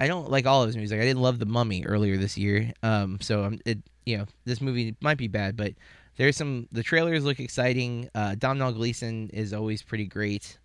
[0.00, 0.98] I don't like all of his music.
[1.00, 2.72] I didn't love The Mummy earlier this year.
[2.82, 3.78] Um, so I'm it.
[4.04, 5.72] You know, this movie might be bad, but
[6.16, 6.68] there's some.
[6.72, 8.08] The trailers look exciting.
[8.14, 10.58] Uh, Domhnall Gleeson is always pretty great.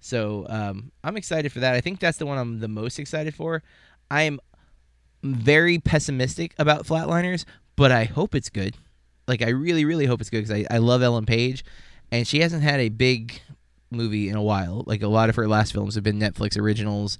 [0.00, 1.74] So um, I'm excited for that.
[1.74, 3.62] I think that's the one I'm the most excited for.
[4.10, 4.40] I am
[5.22, 8.76] very pessimistic about Flatliners, but I hope it's good.
[9.26, 11.64] like I really really hope it's good because I I love Ellen Page,
[12.10, 13.40] and she hasn't had a big
[13.90, 14.84] movie in a while.
[14.86, 17.18] Like a lot of her last films have been Netflix originals,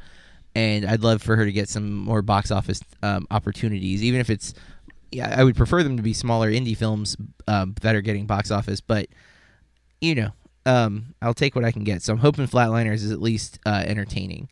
[0.54, 4.30] and I'd love for her to get some more box office um, opportunities, even if
[4.30, 4.54] it's.
[5.12, 7.16] Yeah, I would prefer them to be smaller indie films
[7.48, 9.06] um, that are getting box office, but
[10.00, 10.30] you know,
[10.66, 12.02] um, I'll take what I can get.
[12.02, 14.48] So I'm hoping Flatliners is at least uh, entertaining.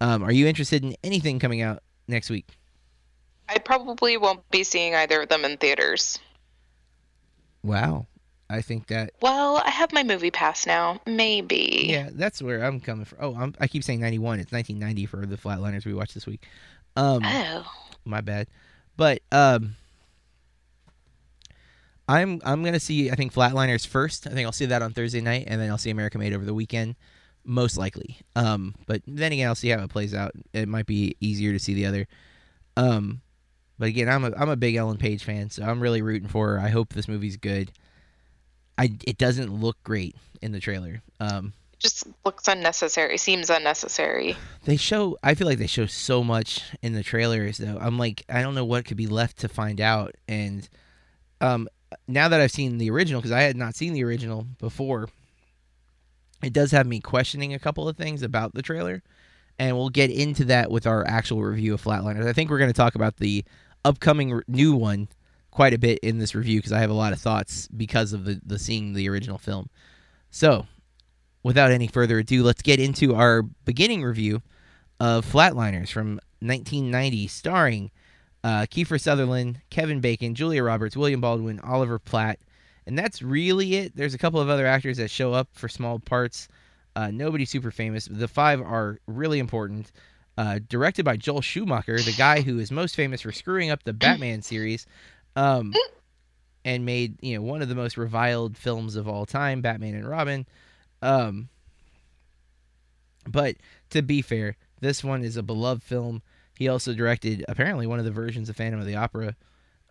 [0.00, 2.48] Um, are you interested in anything coming out next week?
[3.48, 6.18] I probably won't be seeing either of them in theaters.
[7.62, 8.06] Wow,
[8.50, 11.00] I think that Well, I have my movie pass now.
[11.06, 11.86] Maybe.
[11.88, 13.18] yeah, that's where I'm coming from.
[13.20, 14.40] Oh, I'm, I keep saying 91.
[14.40, 16.46] It's 1990 for the Flatliners we watched this week.
[16.96, 17.66] Um, Oh.
[18.04, 18.48] my bad.
[18.96, 19.76] But um,
[22.08, 24.26] I'm I'm gonna see I think Flatliners first.
[24.26, 26.44] I think I'll see that on Thursday night, and then I'll see America Made over
[26.44, 26.96] the weekend,
[27.44, 28.18] most likely.
[28.36, 30.32] Um, but then again, I'll see how it plays out.
[30.52, 32.06] It might be easier to see the other.
[32.76, 33.22] Um,
[33.78, 36.50] but again, I'm a I'm a big Ellen Page fan, so I'm really rooting for
[36.50, 36.60] her.
[36.60, 37.72] I hope this movie's good.
[38.76, 41.02] I it doesn't look great in the trailer.
[41.20, 41.52] Um,
[41.84, 43.18] Just looks unnecessary.
[43.18, 44.36] Seems unnecessary.
[44.64, 48.24] they show i feel like they show so much in the trailers though i'm like
[48.30, 50.68] i don't know what could be left to find out and
[51.42, 51.68] um
[52.08, 55.08] now that i've seen the original because i had not seen the original before
[56.42, 59.02] it does have me questioning a couple of things about the trailer
[59.58, 62.70] and we'll get into that with our actual review of flatliners i think we're going
[62.72, 63.44] to talk about the
[63.84, 65.06] upcoming r- new one
[65.50, 68.24] quite a bit in this review because i have a lot of thoughts because of
[68.24, 69.68] the, the seeing the original film
[70.30, 70.66] so
[71.44, 74.42] without any further ado, let's get into our beginning review
[74.98, 77.90] of Flatliners from 1990, starring
[78.42, 82.40] uh, Kiefer Sutherland, Kevin Bacon, Julia Roberts, William Baldwin, Oliver Platt.
[82.86, 83.94] And that's really it.
[83.94, 86.48] There's a couple of other actors that show up for small parts.
[86.96, 88.06] Uh, nobody super famous.
[88.10, 89.92] The five are really important.
[90.36, 93.92] Uh, directed by Joel Schumacher, the guy who is most famous for screwing up the
[93.92, 94.86] Batman series,
[95.36, 95.72] um,
[96.64, 100.08] and made you know one of the most reviled films of all time, Batman and
[100.08, 100.46] Robin.
[101.04, 101.48] Um,
[103.28, 103.56] but
[103.90, 106.22] to be fair, this one is a beloved film.
[106.58, 109.36] He also directed apparently one of the versions of Phantom of the Opera,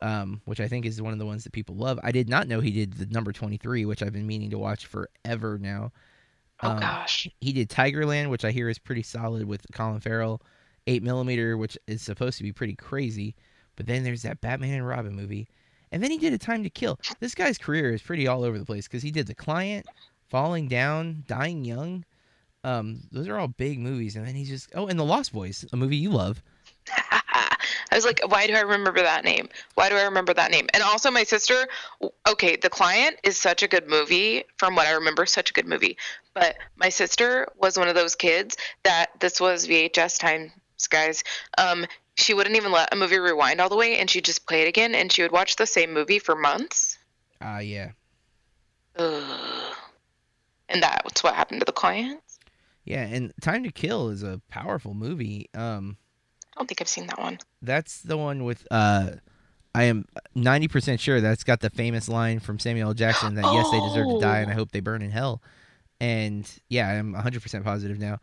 [0.01, 1.99] um, which I think is one of the ones that people love.
[2.03, 4.85] I did not know he did the number 23, which I've been meaning to watch
[4.85, 5.91] forever now.
[6.61, 7.27] Oh Um, gosh.
[7.41, 10.41] He did Tigerland, which I hear is pretty solid with Colin Farrell.
[10.87, 13.35] 8 millimeter, which is supposed to be pretty crazy.
[13.75, 15.47] But then there's that Batman and Robin movie.
[15.91, 16.99] And then he did A Time to Kill.
[17.19, 19.85] This guy's career is pretty all over the place because he did The Client,
[20.33, 22.03] Falling Down, Dying Young.
[22.63, 24.15] Um, those are all big movies.
[24.15, 26.41] And then he's just, oh, and The Lost Boys, a movie you love.
[27.11, 27.55] I
[27.91, 29.47] was like, why do I remember that name?
[29.75, 30.65] Why do I remember that name?
[30.73, 31.67] And also, my sister.
[32.27, 34.45] Okay, The Client is such a good movie.
[34.57, 35.97] From what I remember, such a good movie.
[36.33, 40.51] But my sister was one of those kids that this was VHS times,
[40.89, 41.23] guys.
[41.59, 44.63] Um, she wouldn't even let a movie rewind all the way, and she'd just play
[44.63, 46.97] it again, and she would watch the same movie for months.
[47.39, 47.91] Ah, yeah.
[48.95, 49.42] Ugh.
[50.69, 52.21] And that's what happened to The Client.
[52.85, 55.49] Yeah, and Time to Kill is a powerful movie.
[55.53, 55.97] Um,
[56.55, 57.39] I don't think I've seen that one.
[57.61, 59.11] That's the one with uh
[59.75, 62.93] I am 90% sure that's got the famous line from Samuel L.
[62.93, 64.57] Jackson that yes they deserve to die and I Oh.
[64.57, 65.41] hope they burn in hell.
[65.99, 68.19] And yeah, I'm 100% positive now.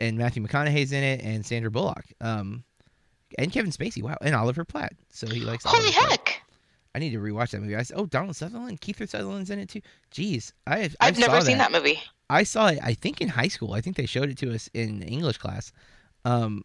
[0.00, 2.04] And Matthew McConaughey's in it and Sandra Bullock.
[2.20, 2.64] Um
[3.36, 4.02] and Kevin Spacey.
[4.02, 4.92] Wow, and Oliver Platt.
[5.10, 6.38] So he likes Holy Oliver Platt.
[6.94, 7.74] I need to rewatch that movie.
[7.74, 9.80] I s oh, Donald Sutherland, Keith Sutherland's in it too.
[10.12, 12.00] Jeez, I have, I've I never seen that movie.
[12.30, 12.78] I saw it.
[12.82, 13.74] I think in high school.
[13.74, 15.72] I think they showed it to us in English class.
[16.24, 16.64] Um,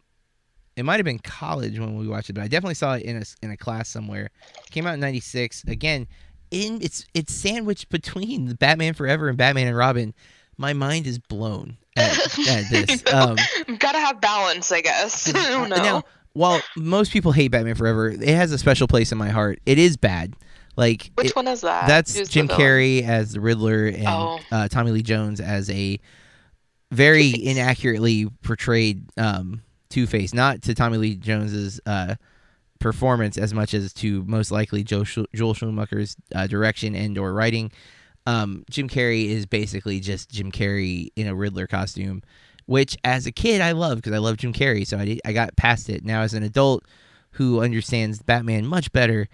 [0.76, 3.16] it might have been college when we watched it, but I definitely saw it in
[3.16, 4.30] a in a class somewhere.
[4.70, 5.64] came out in '96.
[5.64, 6.06] Again,
[6.50, 10.14] in it's it's sandwiched between the Batman Forever and Batman and Robin.
[10.56, 13.02] My mind is blown at, at this.
[13.12, 13.36] Um,
[13.78, 15.34] Gotta have balance, I guess.
[15.34, 15.76] I don't know.
[15.76, 19.60] now, while most people hate Batman Forever, it has a special place in my heart.
[19.66, 20.34] It is bad.
[20.76, 21.86] Like Which it- one is that?
[21.88, 22.48] that's Who's Jim?
[22.48, 24.40] Carrey as the Riddler and Oh.
[24.52, 25.98] uh, Tommy Lee Jones as a
[26.92, 30.32] very inaccurately portrayed um, Two Face.
[30.34, 32.14] Not to Tommy Lee Jones's uh,
[32.78, 37.32] performance as much as to most likely Joe Sch- Joel Schumacher's uh, direction and or
[37.32, 37.70] writing.
[38.26, 42.22] Um, Jim Carrey is basically just Jim Carrey in a Riddler costume,
[42.70, 45.32] which as a kid I loved because I love Jim Carrey, so I did, I
[45.32, 46.04] got past it.
[46.04, 46.84] Now as an adult
[47.32, 49.26] who understands Batman much better,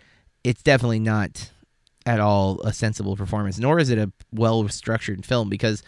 [0.43, 1.51] it's definitely not
[2.07, 5.83] at all a sensible performance, nor is it a well structured film because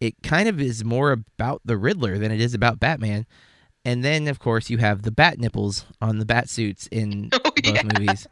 [0.00, 3.26] it kind of is more about the Riddler than it is about Batman.
[3.84, 7.38] And then, of course, you have the bat nipples on the bat suits in Oh,
[7.42, 7.82] both yeah.
[7.98, 8.26] movies.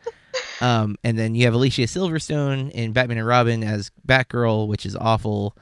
[0.63, 4.97] Um, and then you have Alicia Silverstone in Batman and Robin as Batgirl, which is
[4.97, 5.55] awful.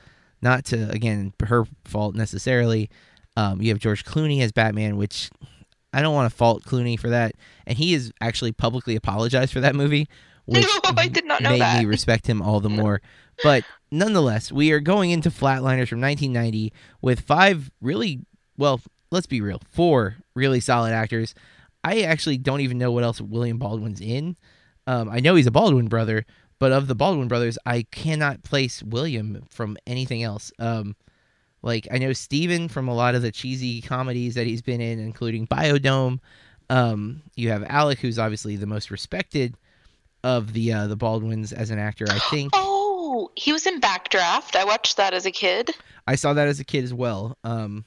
[0.42, 2.88] Not to, again, her fault necessarily.
[3.36, 5.30] Um, you have George Clooney as Batman, which
[5.92, 7.32] I don't want to fault Clooney for that.
[7.66, 10.08] And he has actually publicly apologized for that movie,
[10.46, 11.80] which No, I did not know made that.
[11.80, 13.00] me respect him all the more.
[13.42, 18.20] But nonetheless, we are going into Flatliners from 1990 with five really
[18.56, 18.80] well.
[19.10, 21.34] Let's be real, four really solid actors.
[21.82, 24.36] I actually don't even know what else William Baldwin's in.
[24.86, 26.26] Um, I know he's a Baldwin brother,
[26.60, 30.52] but of the Baldwin brothers, I cannot place William from anything else.
[30.60, 30.94] Um,
[31.62, 35.00] like I know Steven from a lot of the cheesy comedies that he's been in,
[35.00, 36.20] including Biodome.
[36.68, 39.56] Um, you have Alec, who's obviously the most respected
[40.22, 42.04] of the uh, the Baldwins as an actor.
[42.08, 44.54] I think Oh, he was in Backdraft.
[44.54, 45.70] I watched that as a kid.
[46.06, 47.36] I saw that as a kid as well.
[47.42, 47.84] Um,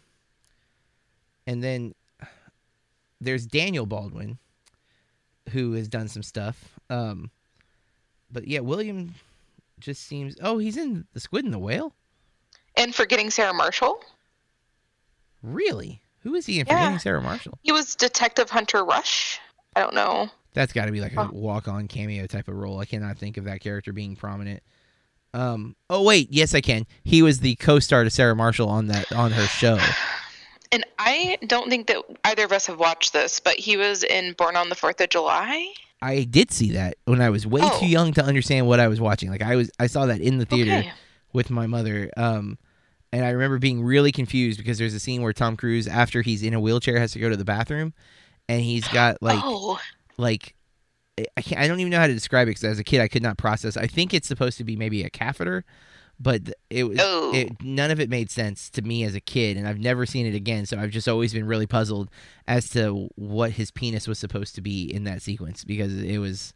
[1.48, 1.94] and then
[3.22, 4.38] there's Daniel Baldwin,
[5.50, 6.78] who has done some stuff.
[6.90, 7.32] Um,
[8.34, 9.16] but yeah, William
[9.80, 10.36] just seems.
[10.42, 11.94] Oh, he's in the Squid and the Whale.
[12.76, 14.04] And Forgetting Sarah Marshall.
[15.44, 16.02] Really?
[16.22, 16.80] Who is he in Yeah.
[16.80, 17.60] Forgetting Sarah Marshall?
[17.62, 19.40] He was Detective Hunter Rush.
[19.76, 20.30] I don't know.
[20.54, 22.80] That's got to be like a walk-on cameo type of role.
[22.80, 24.62] I cannot think of that character being prominent.
[25.34, 25.76] Um.
[25.90, 26.86] Oh wait, yes I can.
[27.04, 29.78] He was the co-star to Sarah Marshall on that on her show.
[30.72, 34.34] And I don't think that either of us have watched this, but he was in
[34.34, 35.72] Born on the Fourth of July.
[36.04, 37.80] I did see that when I was way Oh.
[37.80, 39.30] too young to understand what I was watching.
[39.30, 40.92] Like I was, I saw that in the theater Okay.
[41.32, 42.12] with my mother.
[42.18, 42.58] Um,
[43.14, 46.44] and I remember being really confused because there's a scene where Tom Cruise, after he's
[46.44, 47.94] in a wheelchair, has to go to the bathroom,
[48.50, 49.80] and he's got like, oh,
[50.18, 50.56] like,
[51.38, 53.08] I can't, I don't even know how to describe it because as a kid I
[53.08, 53.78] could not process.
[53.78, 55.64] I think it's supposed to be maybe a catheter,
[56.20, 57.34] but it was, Oh.
[57.34, 60.26] it, none of it made sense to me as a kid, and I've never seen
[60.26, 60.66] it again.
[60.66, 62.10] So I've just always been really puzzled
[62.48, 66.54] as to what his penis was supposed to be in that sequence because it was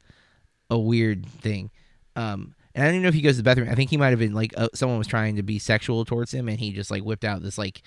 [0.69, 1.71] a weird thing.
[2.15, 3.69] Um, and I don't even know if he goes to the bathroom.
[3.69, 6.31] I think he might have been like uh, someone was trying to be sexual towards
[6.33, 7.81] him, and he just like whipped out this like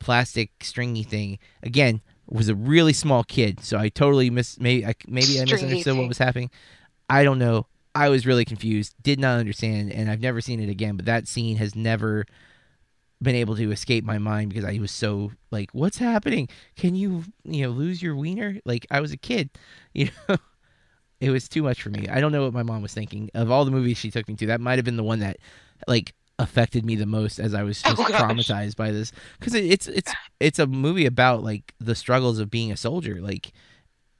[0.00, 1.38] plastic stringy thing.
[1.62, 4.58] Again, was a really small kid, so I totally miss.
[4.58, 6.50] Maybe I maybe I misunderstood what was happening.
[7.08, 7.66] I don't know.
[7.94, 8.94] I was really confused.
[9.02, 10.96] Did not understand, and I've never seen it again.
[10.96, 12.24] But that scene has never
[13.20, 16.48] been able to escape my mind because I was so like, "What's happening?
[16.76, 19.50] Can you you know lose your wiener?" Like I was a kid,
[19.94, 20.36] you know.
[21.20, 22.08] It was too much for me.
[22.08, 23.30] I don't know what my mom was thinking.
[23.34, 25.36] Of all the movies she took me to, that might have been the one that
[25.86, 28.20] like affected me the most as I was Oh, just gosh.
[28.20, 32.50] traumatized by this because it, it's it's it's a movie about like the struggles of
[32.50, 33.52] being a soldier, like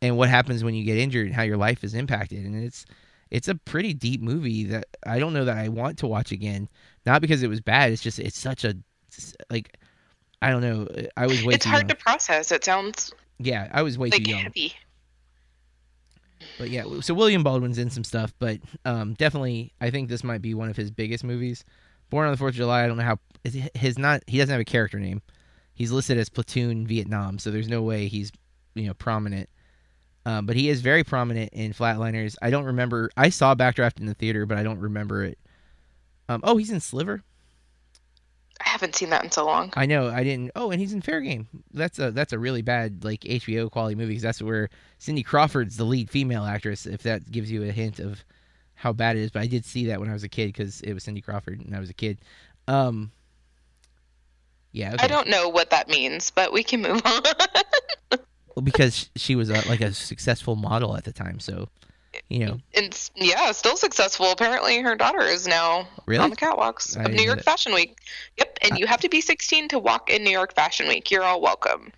[0.00, 2.84] and what happens when you get injured and how your life is impacted, and it's
[3.32, 6.68] it's a pretty deep movie that I don't know that I want to watch again.
[7.06, 7.90] Not because it was bad.
[7.90, 8.76] It's just it's such a
[9.50, 9.78] like
[10.42, 10.86] I don't know.
[11.16, 11.88] I was way it's hard young.
[11.88, 12.52] to process.
[12.52, 14.40] It sounds yeah, I was way like too young.
[14.40, 14.74] heavy.
[16.58, 20.42] But yeah, so William Baldwin's in some stuff, but um, definitely, I think this might
[20.42, 21.64] be one of his biggest movies.
[22.10, 22.84] Born on the Fourth of July.
[22.84, 23.18] I don't know how
[23.74, 24.22] his not.
[24.26, 25.22] He doesn't have a character name.
[25.72, 28.30] He's listed as Platoon Vietnam, so there's no way he's
[28.74, 29.48] you know prominent.
[30.24, 32.36] Um, but he is very prominent in Flatliners.
[32.40, 33.10] I don't remember.
[33.16, 35.38] I saw Backdraft in the theater, but I don't remember it.
[36.28, 37.22] Um, oh, he's in Sliver.
[38.64, 39.72] I haven't seen that in so long.
[39.74, 40.08] I know.
[40.08, 40.52] I didn't.
[40.54, 41.48] Oh, and he's in Fair Game.
[41.72, 44.14] That's a that's a really bad like HBO quality movie.
[44.14, 46.86] Cause that's where Cindy Crawford's the lead female actress.
[46.86, 48.24] If that gives you a hint of
[48.74, 50.80] how bad it is, but I did see that when I was a kid because
[50.82, 52.18] it was Cindy Crawford and I was a kid.
[52.68, 53.10] Um.
[54.70, 54.94] Yeah.
[54.94, 55.04] Okay.
[55.04, 57.22] I don't know what that means, but we can move on.
[58.54, 61.68] Well, because she was a, like a successful model at the time, so
[62.28, 62.58] you know.
[62.74, 64.30] and yeah, still successful.
[64.32, 66.22] Apparently, her daughter is now Really?
[66.22, 67.44] on the catwalks I of New York that.
[67.44, 67.98] Fashion Week.
[68.38, 71.10] Yep, and you have to be 16 to walk in New York Fashion Week.
[71.10, 71.90] You're all welcome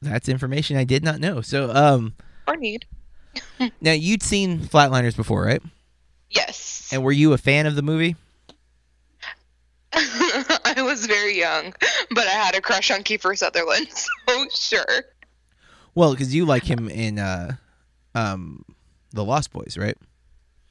[0.00, 1.40] That's information I did not know.
[1.40, 2.14] So, um,
[2.48, 2.84] or need.
[3.80, 5.62] now you'd seen Flatliners before, right?
[6.30, 8.16] Yes, And were you a fan of the movie?
[9.94, 11.74] I was very young,
[12.10, 13.88] but I had a crush on Kiefer Sutherland,
[14.28, 15.04] so sure.
[15.94, 17.56] Well, because you like him in uh,
[18.14, 18.64] um,
[19.10, 19.96] the Lost Boys, right?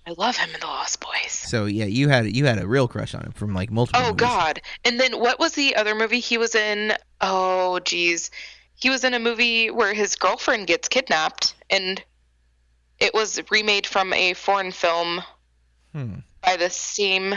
[0.07, 1.31] I love him in The Lost Boys.
[1.31, 4.01] So yeah, you had you had a real crush on him from like multiple.
[4.01, 4.19] Oh movies.
[4.19, 4.61] God!
[4.83, 6.93] And then what was the other movie he was in?
[7.21, 8.31] Oh geez,
[8.73, 12.03] he was in a movie where his girlfriend gets kidnapped, and
[12.99, 15.21] it was remade from a foreign film
[15.93, 16.15] Hmm.
[16.41, 17.35] by the same.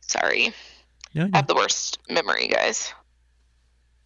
[0.00, 0.52] Sorry,
[1.14, 2.92] No, I have the worst memory, guys.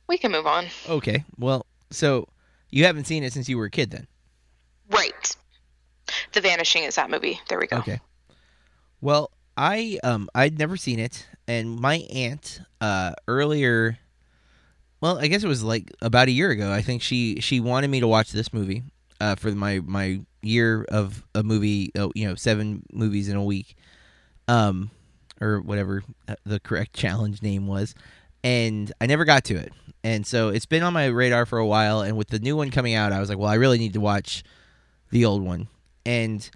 [0.08, 0.66] We can move on.
[0.88, 1.24] Okay.
[1.38, 2.28] Well, so
[2.70, 4.06] you haven't seen it since you were a kid, then?
[4.90, 5.36] Right.
[6.32, 7.40] The Vanishing is that movie.
[7.48, 7.78] There we go.
[7.78, 8.00] Okay.
[9.00, 13.98] Well, I um I'd never seen it, and my aunt uh earlier,
[15.00, 16.72] well, I guess it was like about a year ago.
[16.72, 18.82] I think she she wanted me to watch this movie
[19.20, 23.44] uh for my my year of a movie, uh, you know, seven movies in a
[23.44, 23.76] week,
[24.48, 24.90] um,
[25.40, 27.94] or whatever uh, the correct challenge name was,
[28.44, 29.72] and I never got to it.
[30.02, 32.70] And so it's been on my radar for a while, and with the new one
[32.70, 34.42] coming out, I was like, well, I really need to watch
[35.10, 35.68] the old one.
[36.06, 36.48] And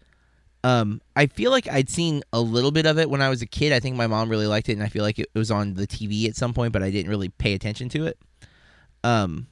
[0.64, 3.46] Um, I feel like I'd seen a little bit of it when I was a
[3.46, 3.70] kid.
[3.70, 5.86] I think my mom really liked it, and I feel like it was on the
[5.86, 8.18] TV at some point, but I didn't really pay attention to it.
[9.02, 9.46] Um,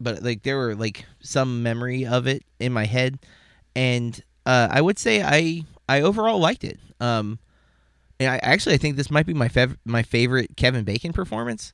[0.00, 3.18] but like there were like some memory of it in my head,
[3.76, 6.80] and uh, I would say I I overall liked it.
[7.00, 7.38] Um,
[8.20, 11.72] and I actually I think this might be my fav- my favorite Kevin Bacon performance.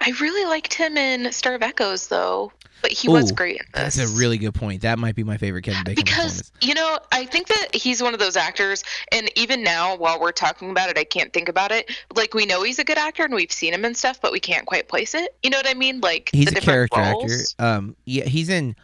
[0.00, 3.96] I really liked him in Stir of Echoes, though, but he was great in this.
[3.96, 4.82] That's a really good point.
[4.82, 8.14] That might be my favorite Kevin Bacon because you know I think that he's one
[8.14, 8.82] of those actors,
[9.12, 11.90] and even now while we're talking about it, I can't think about it.
[12.16, 14.40] Like we know he's a good actor, and we've seen him and stuff, but we
[14.40, 15.36] can't quite place it.
[15.42, 16.00] You know what I mean?
[16.00, 17.54] Like He's the a character roles.
[17.58, 17.64] actor.
[17.64, 18.74] Um, yeah, he's in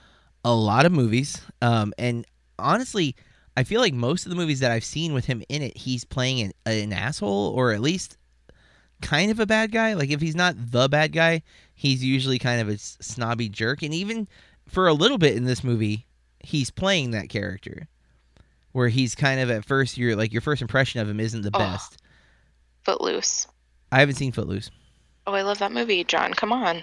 [0.44, 1.40] a lot of movies.
[1.62, 2.26] Um, and
[2.58, 3.16] honestly,
[3.58, 6.04] I feel like most of the movies that I've seen with him in it, he's
[6.04, 8.16] playing an, an asshole or at least
[9.02, 9.94] kind of a bad guy.
[9.94, 11.42] Like if he's not the bad guy,
[11.74, 13.82] he's usually kind of a snobby jerk.
[13.82, 14.28] And even
[14.68, 16.06] for a little bit in this movie,
[16.38, 17.88] he's playing that character,
[18.70, 21.50] where he's kind of at first your like your first impression of him isn't the
[21.52, 21.58] Oh.
[21.58, 22.00] best.
[22.84, 23.48] Footloose.
[23.90, 24.70] I haven't seen Footloose.
[25.26, 26.32] Oh, I love that movie, John.
[26.32, 26.82] Come on.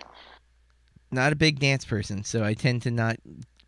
[1.10, 3.16] Not a big dance person, so I tend to not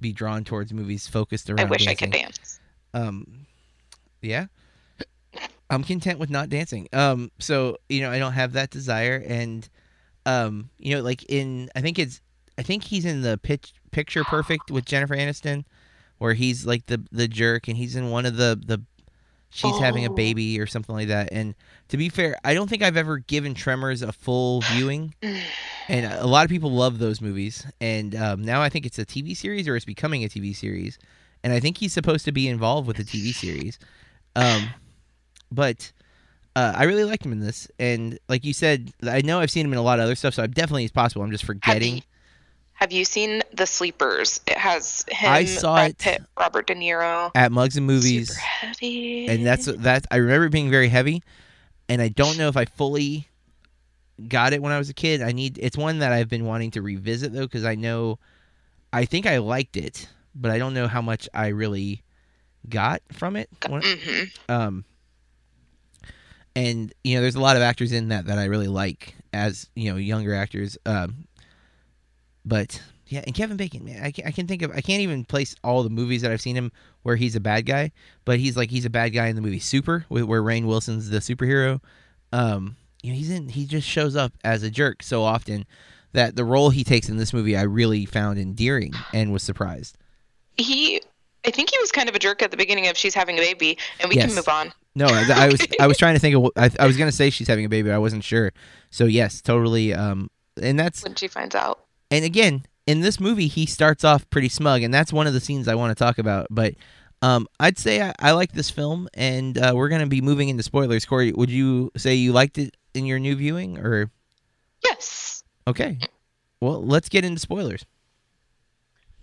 [0.01, 1.61] be drawn towards movies focused around.
[1.61, 2.56] I wish I could dance.
[2.93, 3.45] Um,
[4.21, 4.47] yeah,
[5.69, 6.87] I'm content with not dancing.
[6.93, 9.67] Um, so you know, I don't have that desire, and
[10.25, 12.21] um, you know, like in, I think it's,
[12.57, 15.65] I think he's in the pitch picture perfect with Jennifer Aniston,
[16.17, 18.81] where he's like the the jerk, and he's in one of the the,
[19.49, 20.15] she's having a Oh.
[20.15, 21.29] baby or something like that.
[21.31, 21.55] And
[21.89, 25.13] to be fair, I don't think I've ever given Tremors a full viewing.
[25.89, 27.65] And a lot of people love those movies.
[27.79, 30.99] And um, now I think it's a TV series or it's becoming a TV series.
[31.43, 33.79] And I think he's supposed to be involved with the TV series.
[34.35, 34.69] Um,
[35.51, 35.91] but
[36.55, 37.67] uh, I really liked him in this.
[37.79, 40.33] And like you said, I know I've seen him in a lot of other stuff,
[40.33, 41.23] so I definitely it's possible.
[41.23, 41.97] I'm just Have forgetting.
[41.97, 42.01] you,
[42.73, 44.39] have you seen The Sleepers?
[44.47, 47.31] It has him, I saw Brad it Pitt, Robert De Niro.
[47.33, 48.29] At Mugs and Movies.
[48.29, 49.27] Super heavy.
[49.27, 51.23] and that's that I remember it being very heavy,
[51.89, 53.27] and I don't know if I fully
[54.27, 55.21] got it when I was a kid.
[55.21, 58.19] I need it's one that I've been wanting to revisit though because I know
[58.93, 60.07] I think I liked it,
[60.39, 62.03] but I don't know how much I really
[62.69, 63.49] got from it.
[63.67, 64.85] When- hmm Um,
[66.55, 69.69] and you know, there's a lot of actors in that that I really like as
[69.75, 70.77] you know younger actors.
[70.85, 71.27] Um,
[72.45, 75.23] but yeah, and Kevin Bacon, man, I can, I can think of I can't even
[75.25, 76.71] place all the movies that I've seen him
[77.03, 77.91] where he's a bad guy,
[78.25, 81.09] but he's like he's a bad guy in the movie Super, where where Rainn Wilson's
[81.09, 81.79] the superhero.
[82.33, 85.65] Um, you know, he's in he just shows up as a jerk so often
[86.13, 89.97] that the role he takes in this movie I really found endearing and was surprised.
[90.57, 91.01] He,
[91.45, 93.41] I think he was kind of a jerk at the beginning of She's Having a
[93.41, 94.27] Baby, and we Yes.
[94.27, 94.73] can move on.
[94.95, 97.29] No, I, I was I was trying to think of I, I was gonna say
[97.29, 98.51] she's having a baby, but I wasn't sure.
[98.89, 99.93] So yes, totally.
[99.93, 100.29] Um,
[100.61, 101.79] and that's When she finds out.
[102.09, 105.39] and again in this movie he starts off pretty smug, and that's one of the
[105.39, 106.47] scenes I want to talk about.
[106.49, 106.73] But
[107.21, 110.63] um, I'd say I, I like this film, and uh, we're gonna be moving into
[110.63, 111.05] spoilers.
[111.05, 114.09] Corey, would you say you liked it in your new viewing, or
[114.83, 115.43] Yes.
[115.67, 115.99] okay?
[116.61, 117.85] Well, let's get into spoilers.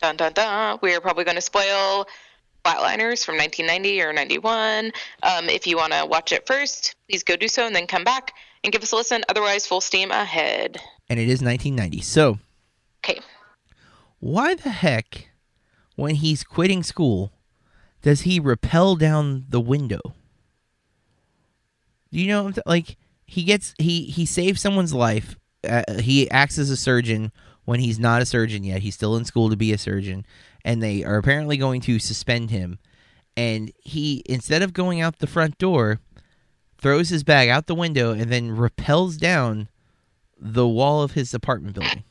[0.05, 0.79] Dun dun dun.
[0.83, 2.07] We are probably going to spoil
[2.63, 4.93] Flatliners from 1990 or 91.
[5.23, 8.05] Um, if you want to watch it first, please go do so and then come
[8.05, 9.25] back and give us a listen.
[9.31, 10.77] Otherwise, full steam ahead.
[11.09, 12.03] And it is 1990.
[12.03, 12.39] So
[13.03, 13.19] Okay.
[14.21, 15.31] why the heck,
[15.97, 17.33] when he's quitting school,
[18.03, 20.03] does he rappel down the window?
[22.13, 22.43] Do you know?
[22.43, 25.37] what I'm t- Like he gets he he saves someone's life.
[25.67, 27.33] Uh, he acts as a surgeon
[27.65, 28.83] when he's not a surgeon yet.
[28.83, 30.25] He's still in school to be a surgeon,
[30.65, 32.79] and they are apparently going to suspend him.
[33.37, 36.01] And he instead of going out the front door,
[36.85, 39.69] throws his bag out the window and then rappels down
[40.39, 42.05] the wall of his apartment building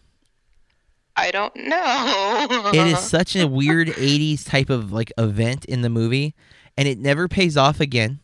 [1.16, 2.72] I don't know.
[2.74, 6.34] it is such a weird 80s type of like event in the movie
[6.76, 8.20] and it never pays off again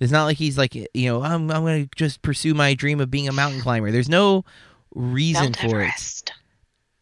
[0.00, 3.10] it's not like he's like you know i'm, I'm gonna just pursue my dream of
[3.10, 4.46] being a mountain climber there's no
[4.98, 6.32] reason Mount for it.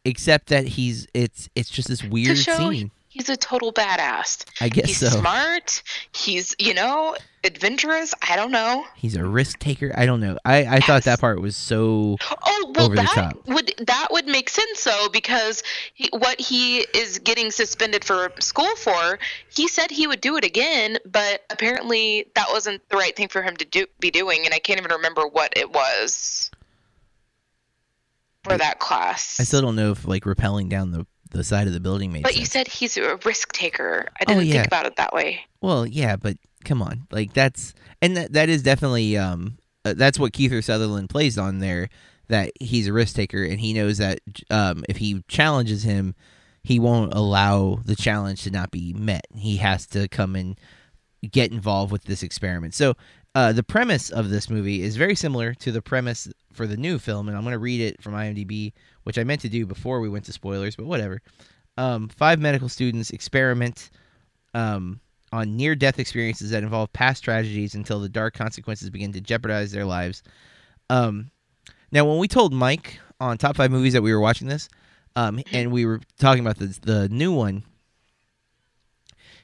[0.05, 2.90] Except that he's it's it's just this weird show scene.
[3.09, 4.44] He's a total badass.
[4.61, 5.07] i guess He's so.
[5.07, 5.82] smart.
[6.12, 8.12] He's, you know, adventurous.
[8.20, 8.84] I don't know.
[8.94, 9.90] he's a risk taker.
[9.97, 10.36] I don't know.
[10.44, 14.84] I i thought that part was so Oh well, that would that would make sense
[14.84, 15.62] though because
[15.94, 19.18] he, what he is getting suspended for school for,
[19.49, 23.40] he said he would do it again, but apparently that wasn't the right thing for
[23.40, 26.51] him to do be doing, and I can't even remember what it was
[28.53, 29.38] for that class.
[29.40, 32.22] i still don't know if like rappelling down the the side of the building made
[32.22, 34.07] but sense you said he's a risk taker.
[34.20, 34.53] I Oh, didn't yeah.
[34.55, 35.40] think about it that way.
[35.61, 40.18] Well, yeah, but come on, like that's and that that is definitely um uh, that's
[40.20, 41.88] what Kiefer Sutherland plays on there.
[42.28, 44.20] That he's a risk taker and he knows that
[44.51, 46.14] um if he challenges him,
[46.62, 49.26] he won't allow the challenge to not be met.
[49.34, 50.57] He has to come and
[51.28, 52.72] get involved with this experiment.
[52.74, 52.94] So
[53.37, 56.99] uh, the premise of this movie is very similar to the premise for the new
[56.99, 58.72] film, and I'm going to read it from IMDb,
[59.03, 61.20] which I meant to do before we went to spoilers, but whatever.
[61.76, 63.91] Um, five medical students experiment
[64.55, 65.01] um,
[65.32, 69.70] on near death experiences that involve past tragedies until the dark consequences begin to jeopardize
[69.70, 70.22] their lives.
[70.89, 71.30] Um,
[71.93, 74.70] now, when we told Mike on top five movies that we were watching this,
[75.14, 77.64] um, and we were talking about the the new one,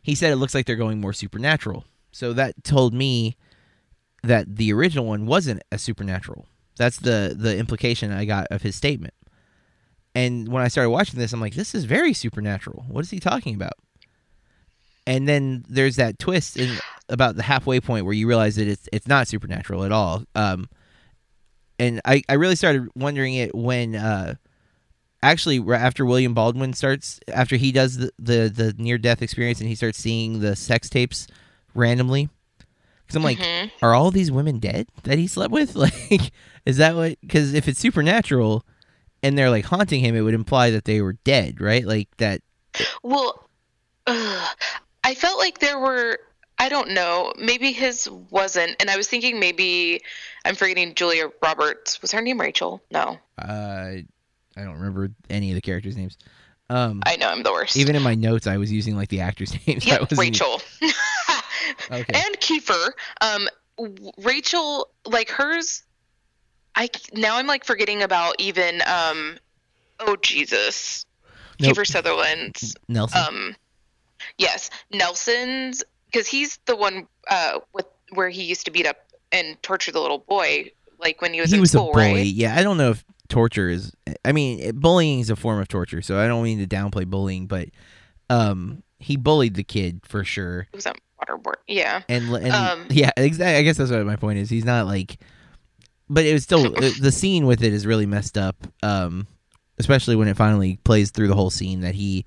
[0.03, 1.85] he said it looks like they're going more supernatural.
[2.11, 3.37] So that told me
[4.23, 6.47] that the original one wasn't a supernatural.
[6.77, 9.15] That's the the implication I got of his statement.
[10.15, 12.85] And when I started watching this, I'm like, this is very supernatural.
[12.89, 13.73] What is he talking about?
[15.07, 18.89] And then there's that twist in about the halfway point where you realize that it's
[18.93, 20.25] it's not supernatural at all.
[20.35, 20.69] Um,
[21.79, 24.37] and I, I really started wondering it when uh,
[25.23, 29.69] actually after William Baldwin starts after he does the, the, the near death experience and
[29.69, 31.27] he starts seeing the sex tapes
[31.75, 32.29] randomly
[33.13, 33.71] because I'm like, Mhm.
[33.83, 35.75] are all these women dead that he slept with?
[35.83, 36.31] Like,
[36.65, 37.21] is that what?
[37.21, 38.65] Because if it's supernatural
[39.23, 41.85] and they're like haunting him, it would imply that they were dead, right?
[41.87, 42.41] Like that.
[43.03, 43.49] Well,
[44.07, 44.49] ugh,
[45.05, 46.19] I felt like there were.
[46.59, 47.33] I don't know.
[47.39, 50.01] Maybe his wasn't, and I was thinking maybe
[50.45, 52.01] I'm forgetting Julia Roberts.
[52.01, 52.81] Was her name Rachel?
[52.93, 54.05] No, Uh, I
[54.57, 56.17] don't remember any of the characters' names.
[56.71, 57.77] Um, I know I'm the worst.
[57.77, 59.85] even in my notes, I was using like the actors' names.
[59.85, 60.63] Yep, Rachel.
[61.91, 62.05] Okay.
[62.15, 62.91] And Kiefer.
[63.21, 63.49] Um,
[64.19, 65.83] Rachel, like hers.
[66.75, 68.83] I now I'm like forgetting about even.
[68.87, 69.39] Um,
[70.01, 71.05] oh Jesus,
[71.61, 71.77] Nope.
[71.77, 72.75] Kiefer Sutherland's.
[72.89, 73.21] Nelson.
[73.29, 73.57] Um,
[74.39, 78.97] yes, Nelson's because he's the one uh with where he used to beat up
[79.33, 82.13] and torture the little boy, like when he was he in was school, a bully.
[82.15, 82.27] right?
[82.27, 83.93] Yeah, I don't know if torture is.
[84.25, 87.47] I mean, bullying is a form of torture, so I don't mean to downplay bullying,
[87.47, 87.69] but
[88.31, 90.69] um, he bullied the kid for sure.
[90.73, 90.87] He was
[91.23, 91.57] waterboard.
[91.67, 92.03] Yeah.
[92.09, 93.57] And and Um, yeah, exactly.
[93.57, 94.51] I guess that's what my point is.
[94.51, 95.19] He's not like,
[96.09, 96.71] but it was still
[97.01, 98.57] the scene with it is really messed up.
[98.83, 99.27] Um,
[99.79, 102.25] especially when it finally plays through the whole scene that he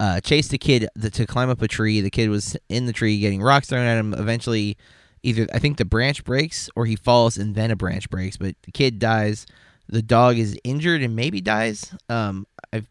[0.00, 2.00] uh, chased a kid to climb up a tree.
[2.00, 4.14] The kid was in the tree getting rocks thrown at him.
[4.14, 4.76] Eventually,
[5.22, 8.36] either I think the branch breaks or he falls and then a branch breaks.
[8.36, 9.46] But the kid dies.
[9.88, 11.94] The dog is injured and maybe dies.
[12.08, 12.84] Um, I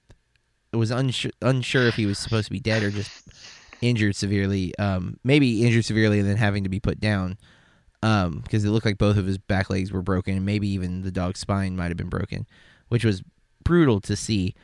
[0.74, 3.28] was unsure unsure if he was supposed to be dead or just
[3.82, 4.78] injured severely.
[4.78, 7.38] Um, maybe injured severely and then having to be put down.
[8.02, 11.02] Um, because it looked like both of his back legs were broken, and maybe even
[11.02, 12.48] the dog's spine might have been broken,
[12.88, 13.22] which was
[13.64, 14.56] brutal to see.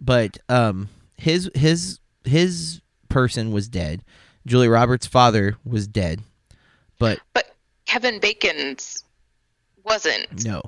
[0.00, 4.02] But um, his his his person was dead.
[4.44, 6.22] Julia Roberts' father was dead,
[6.98, 7.54] but But
[7.86, 9.04] Kevin Bacon's
[9.84, 10.44] wasn't.
[10.44, 10.62] no,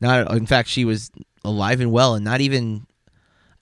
[0.00, 0.32] not.
[0.32, 1.12] In fact, she was
[1.44, 2.86] alive and well, and not even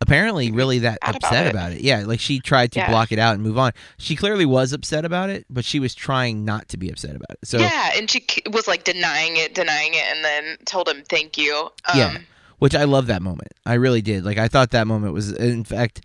[0.02, 1.50] apparently really that Mad about upset it.
[1.50, 1.80] about it.
[1.80, 2.90] Yeah, like she tried to Yeah.
[2.90, 3.72] block it out and move on.
[3.98, 7.30] She clearly was upset about it, but she was trying not to be upset about
[7.30, 7.38] it.
[7.44, 11.38] So yeah, and she was like denying it, denying it, and then told him thank
[11.38, 11.70] you.
[11.86, 12.18] Um, Yeah.
[12.58, 13.52] which I love that moment.
[13.64, 14.24] I really did.
[14.24, 16.02] Like I thought that moment was in fact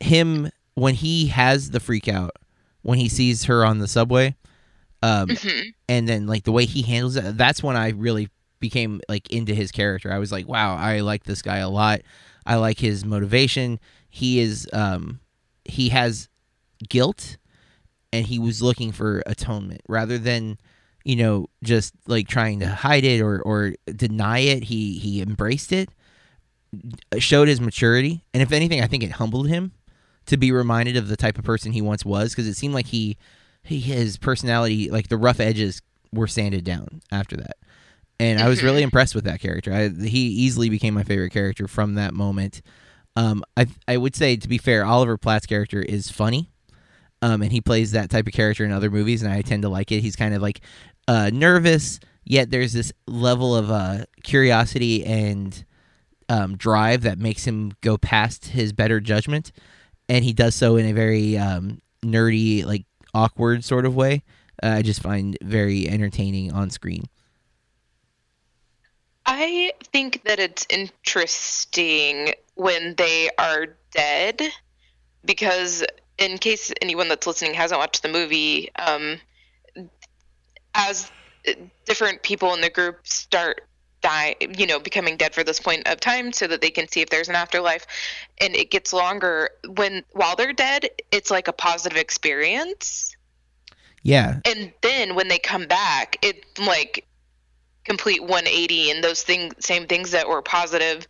[0.00, 2.32] him when he has the freak out
[2.82, 4.36] when he sees her on the subway
[5.02, 5.74] um mhm.
[5.88, 8.28] and then like the way he handles it that's when I really
[8.60, 10.12] became like into his character.
[10.12, 12.00] I was like, wow, I like this guy a lot.
[12.48, 13.78] I like his motivation.
[14.08, 15.20] He is um
[15.64, 16.28] he has
[16.88, 17.36] guilt
[18.12, 19.82] and he was looking for atonement.
[19.88, 20.58] Rather than
[21.04, 25.70] you know just like trying to hide it or or deny it he he embraced
[25.72, 25.90] it
[27.18, 28.24] showed his maturity.
[28.34, 29.72] And if anything i think it humbled him
[30.26, 32.86] to be reminded of the type of person he once was because it seemed like
[32.86, 33.16] he,
[33.62, 35.80] he his personality like the rough edges
[36.12, 37.56] were sanded down after that
[38.20, 41.68] and i was really impressed with that character I, he easily became my favorite character
[41.68, 42.62] from that moment
[43.16, 46.50] um, I, I would say to be fair oliver platt's character is funny
[47.22, 49.68] um, and he plays that type of character in other movies, and I tend to
[49.68, 50.00] like it.
[50.00, 50.60] He's kind of like
[51.06, 55.64] uh, nervous, yet there's this level of uh, curiosity and
[56.28, 59.52] um, drive that makes him go past his better judgment,
[60.08, 64.22] and he does so in a very um, nerdy, like awkward sort of way.
[64.62, 67.04] Uh, I just find very entertaining on screen.
[69.30, 74.40] I think that it's interesting when they are dead
[75.22, 75.84] because,
[76.16, 79.20] in case anyone that's listening hasn't watched the movie, um,
[80.74, 81.12] as
[81.84, 83.64] different people in the group start
[84.00, 87.02] die, you know, becoming dead for this point of time, so that they can see
[87.02, 87.86] if there's an afterlife,
[88.40, 89.50] and it gets longer.
[89.76, 93.14] When while they're dead, it's like a positive experience,
[94.02, 97.04] Yeah, and then when they come back, it like
[97.88, 101.06] complete 180 and those things same things that were positive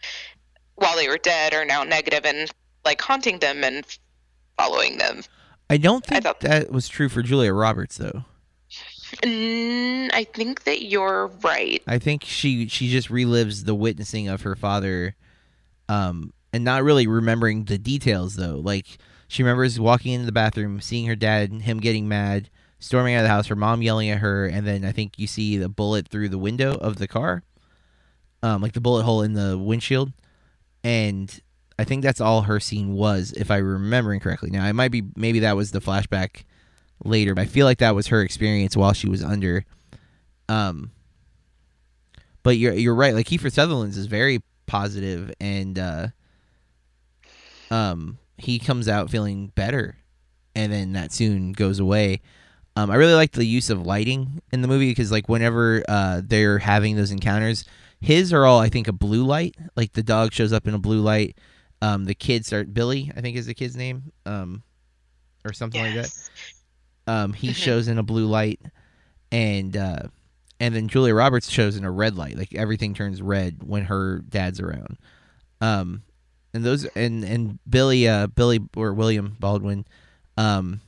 [0.77, 2.51] while they were dead are now negative and
[2.85, 3.85] like haunting them and
[4.57, 5.23] following them.
[5.69, 8.25] I don't I think thought- that was true for Julia Roberts though.
[9.25, 11.83] I think that you're right.
[11.87, 15.17] I think she she just relives the witnessing of her father,
[15.89, 18.57] um, and not really remembering the details though.
[18.63, 23.15] Like she remembers walking into the bathroom, seeing her dad, and him getting mad, storming
[23.15, 25.59] out of the house, her mom yelling at her, and then I think you see
[25.59, 27.43] the bullet through the window of the car,
[28.43, 30.13] um, like the bullet hole in the windshield,
[30.85, 31.41] and
[31.79, 34.51] I think that's all her scene was, if I'm remembering correctly.
[34.51, 36.45] Now it might be maybe that was the flashback
[37.05, 39.65] later, but I feel like that was her experience while she was under.
[40.49, 40.93] Um,
[42.43, 43.15] but you're you're right.
[43.15, 46.09] Like Kiefer Sutherland's is very positive, and uh,
[47.71, 49.99] um, he comes out feeling better,
[50.55, 52.21] and then that soon goes away.
[52.79, 56.23] Um, I really like the use of lighting in the movie because like whenever uh,
[56.25, 57.65] they're having those encounters,
[58.01, 59.57] his are all I think a blue light.
[59.77, 61.37] Like the dog shows up in a blue light.
[61.83, 64.63] Um, the kids start Billy, I think is the kid's name, um,
[65.45, 66.13] or something like that
[67.09, 68.61] um, he shows in a blue light,
[69.33, 70.03] and uh,
[70.61, 72.37] and then Julia Roberts shows in a red light.
[72.37, 74.99] Like everything turns red when her dad's around.
[75.61, 76.03] Um,
[76.55, 79.87] and those and and Billy, uh, Billy or William Baldwin,
[80.37, 80.81] um,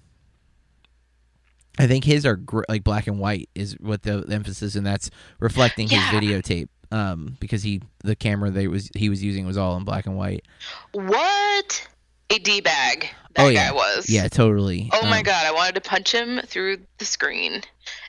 [1.80, 4.86] I think his are gr- like black and white is what the, the emphasis, and
[4.86, 6.10] that's reflecting Yeah.
[6.10, 6.68] his videotape.
[6.92, 10.16] Um, because he the camera they was he was using was all in black and
[10.16, 10.44] white.
[10.92, 11.88] What
[12.30, 13.68] a d bag that Oh, yeah.
[13.68, 14.08] guy was.
[14.10, 14.90] Yeah, totally.
[14.92, 17.62] Oh my Um, god, I wanted to punch him through the screen.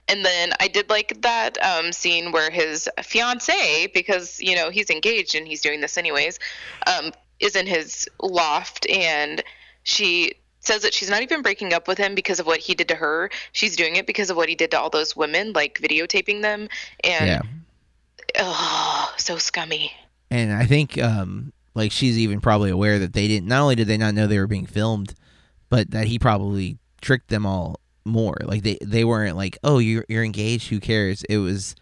[0.07, 4.89] And then I did like that um, scene where his fiance, because you know he's
[4.89, 6.39] engaged and he's doing this anyways,
[6.87, 9.43] um, is in his loft, and
[9.83, 12.87] she says that she's not even breaking up with him because of what he did
[12.87, 13.29] to her.
[13.51, 16.69] She's doing it because of what he did to all those women, like videotaping them,
[17.03, 17.41] and Yeah.
[18.39, 19.91] oh, so scummy.
[20.29, 23.87] And I think um like she's even probably aware that they didn't not only did
[23.87, 25.13] they not know they were being filmed,
[25.69, 28.37] but that he probably tricked them all more.
[28.43, 31.75] Like they they weren't like, "Oh, you're you're engaged, who cares?" It was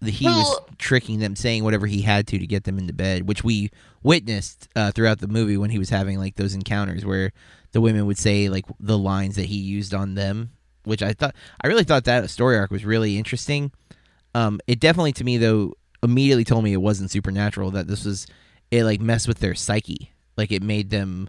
[0.00, 3.26] the, he was tricking them saying whatever he had to to get them into bed,
[3.26, 3.70] which we
[4.02, 7.32] witnessed uh, throughout the movie when he was having like those encounters where
[7.76, 10.50] the women would say like the lines that he used on them,
[10.84, 13.70] which I thought I really thought that story arc was really interesting.
[14.34, 18.26] Um, it definitely to me though immediately told me it wasn't supernatural that this was
[18.70, 21.28] it like messed with their psyche like it made them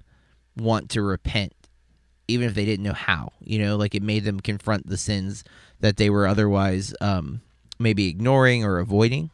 [0.55, 1.51] want to repent
[2.29, 5.43] even if they didn't know how you know like it made them confront the sins
[5.81, 7.41] that they were otherwise um
[7.77, 9.31] maybe ignoring or avoiding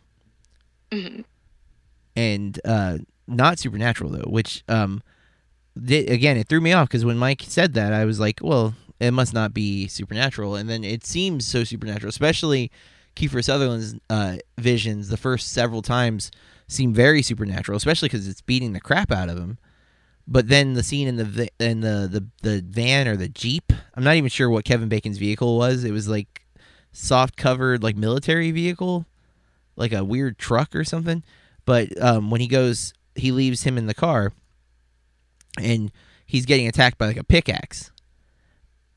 [0.91, 1.25] Mhm.
[2.15, 2.97] and uh
[3.27, 5.01] not supernatural though which um
[5.75, 9.11] again it threw me off because when mike said that i was like well it
[9.11, 10.55] must not be supernatural.
[10.55, 12.71] And then it seems so supernatural especially
[13.15, 16.31] kiefer sutherland's uh visions the first several times
[16.67, 19.57] seem very supernatural especially because it's beating the crap out of him.
[20.25, 24.03] But then the scene in the in the, the the van or the jeep i'm
[24.03, 25.83] not even sure what kevin bacon's vehicle was.
[25.83, 26.45] It was like
[26.91, 29.05] soft covered like military vehicle
[29.75, 31.23] like a weird truck or something.
[31.65, 34.31] But um, when he goes he leaves him in the car
[35.59, 35.91] and
[36.25, 37.91] he's getting attacked by like a pickaxe.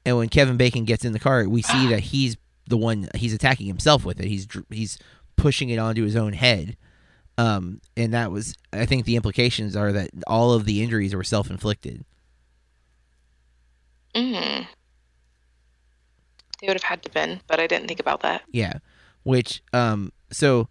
[0.04, 2.36] And when kevin bacon gets in the car we see that he's
[2.68, 4.26] the one he's attacking himself with it.
[4.26, 4.98] He's he's
[5.36, 6.76] pushing it onto his own head.
[7.38, 11.24] Um, and that was i think the implications are that all of the injuries were
[11.24, 12.04] self-inflicted.
[14.14, 14.62] Hmm
[16.60, 18.42] They would have had to been, but I didn't think about that.
[18.50, 18.78] Yeah,
[19.24, 20.68] which um so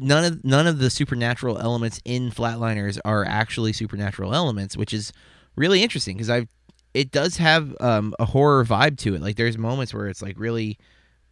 [0.00, 5.12] none of none of the supernatural elements in Flatliners are actually supernatural elements, which is
[5.56, 6.48] really interesting because I've
[6.94, 9.20] it does have um a horror vibe to it.
[9.22, 10.78] Like there's moments where it's like really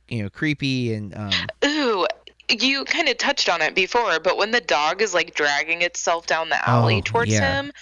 [0.08, 1.32] you know creepy and um
[1.64, 2.06] Ooh,
[2.50, 6.26] you kind of touched on it before, but when the dog is like dragging itself
[6.26, 7.62] down the alley Oh, towards yeah.
[7.62, 7.72] him,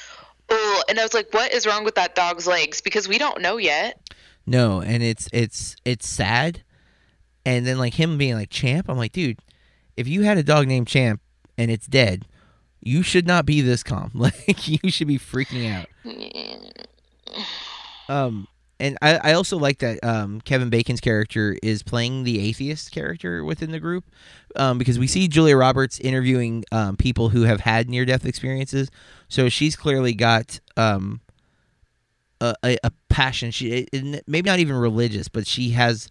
[0.49, 2.81] oh, and I was like, what is wrong with that dog's legs?
[2.81, 3.99] Because we don't know yet.
[4.47, 6.63] no, and it's it's it's sad.
[7.45, 9.41] And then like him being like Champ, I'm like, dude,
[9.97, 11.21] if you had a dog named Champ
[11.57, 12.27] and it's dead,
[12.81, 14.11] you should not be this calm.
[14.15, 15.87] Like you should be freaking out.
[18.09, 18.49] Um,
[18.81, 23.45] and I, I also like that um, Kevin Bacon's character is playing the atheist character
[23.45, 24.05] within the group
[24.57, 28.91] um, because we see Julia Roberts interviewing um, people who have had near death experiences.
[29.29, 31.21] So she's clearly got um,
[32.41, 33.53] a, a, a passion.
[33.53, 33.87] She
[34.27, 36.09] maybe not even religious, but she has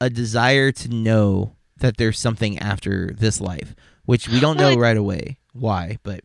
[0.00, 3.74] a desire to know that there's something after this life,
[4.06, 5.98] which we don't know right away why.
[6.02, 6.22] But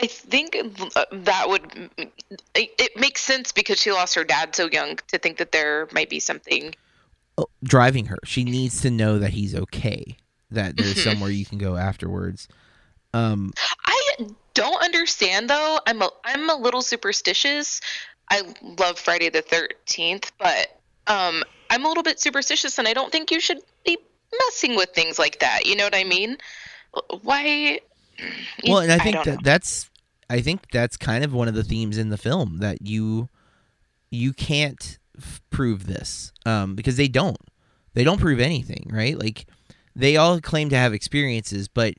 [0.00, 1.90] I think that would
[2.54, 6.08] it, makes sense because she lost her dad so young to think that there might
[6.08, 6.74] be something.
[7.38, 8.16] oh, driving her.
[8.24, 10.16] She needs to know that he's okay.
[10.50, 11.04] That there's Mhm.
[11.04, 12.48] somewhere you can go afterwards.
[13.12, 13.52] Um,
[13.84, 14.00] I
[14.54, 15.80] don't understand though.
[15.86, 17.80] I'm a I'm a little superstitious.
[18.30, 18.42] I
[18.78, 23.30] love Friday the 13th, but um I'm a little bit superstitious and I don't think
[23.30, 23.98] you should be
[24.46, 25.66] messing with things like that.
[25.66, 26.38] You know what I mean?
[27.22, 27.80] Why
[28.66, 29.40] Well, and I think don't that know.
[29.42, 29.90] that's
[30.28, 33.28] I think that's kind of one of the themes in the film that you
[34.10, 37.38] you can't f- prove this um, because they don't
[37.94, 39.18] they don't prove anything, right?
[39.18, 39.46] Like
[39.94, 41.94] they all claim to have experiences, but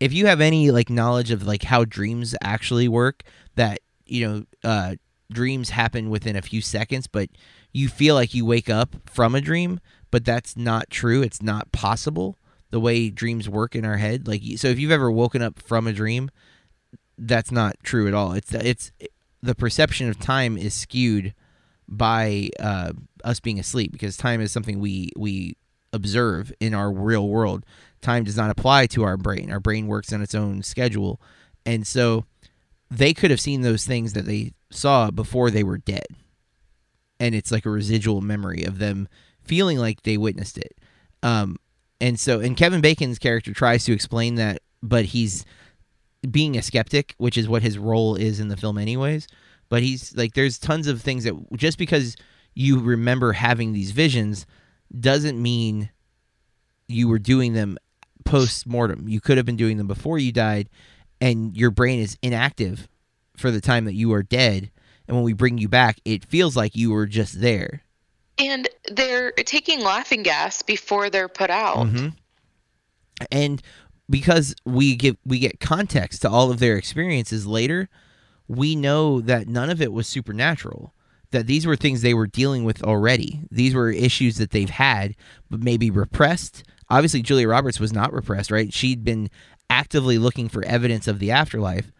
[0.00, 3.22] if you have any like knowledge of like how dreams actually work,
[3.56, 4.94] that you know uh,
[5.30, 7.28] dreams happen within a few seconds, but
[7.72, 9.80] you feel like you wake up from a dream,
[10.12, 11.22] but that's not true.
[11.22, 12.38] It's not possible
[12.70, 14.28] the way dreams work in our head.
[14.28, 16.30] Like so, if you've ever woken up from a dream,
[17.18, 18.32] that's not true at all.
[18.32, 18.92] It's it's
[19.42, 21.34] the perception of time is skewed
[21.88, 22.92] by uh,
[23.24, 25.56] us being asleep because time is something we we
[25.92, 27.64] observe in our real world.
[28.00, 29.50] Time does not apply to our brain.
[29.50, 31.20] Our brain works on its own schedule,
[31.64, 32.26] and so
[32.90, 36.06] they could have seen those things that they saw before they were dead,
[37.18, 39.08] and it's like a residual memory of them
[39.44, 40.76] feeling like they witnessed it.
[41.22, 41.56] Um,
[42.00, 45.44] and so, and Kevin Bacon's character tries to explain that, but he's
[46.28, 49.26] being a skeptic, which is what his role is in the film, anyways.
[49.68, 52.16] But he's like, there's tons of things that just because
[52.54, 54.46] you remember having these visions
[54.98, 55.90] doesn't mean
[56.88, 57.78] you were doing them
[58.24, 59.08] post mortem.
[59.08, 60.68] You could have been doing them before you died,
[61.20, 62.88] and your brain is inactive
[63.36, 64.70] for the time that you are dead.
[65.08, 67.82] And when we bring you back, it feels like you were just there.
[68.38, 71.86] And they're taking laughing gas before they're put out.
[71.86, 72.14] Mhm.
[73.30, 73.62] And
[74.10, 77.88] because we give we get context to all of their experiences later,
[78.48, 80.94] we know that none of it was supernatural.
[81.30, 83.40] That these were things they were dealing with already.
[83.50, 85.14] These were issues that they've had,
[85.48, 86.62] but maybe repressed.
[86.90, 88.72] Obviously, Julia Roberts was not repressed, right?
[88.72, 89.30] She'd been
[89.70, 91.90] actively looking for evidence of the afterlife,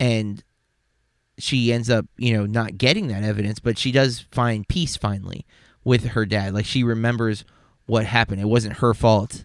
[0.00, 0.42] and
[1.38, 5.46] she ends up, you know, not getting that evidence, but she does find peace finally
[5.84, 6.54] with her dad.
[6.54, 7.44] Like she remembers
[7.86, 8.40] what happened.
[8.40, 9.44] It wasn't her fault.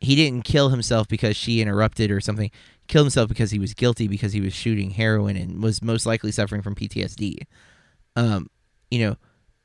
[0.00, 2.50] He didn't kill himself because she interrupted or something.
[2.88, 6.30] Killed himself because he was guilty because he was shooting heroin and was most likely
[6.30, 7.38] suffering from PTSD.
[8.14, 8.48] Um,
[8.90, 9.16] you know,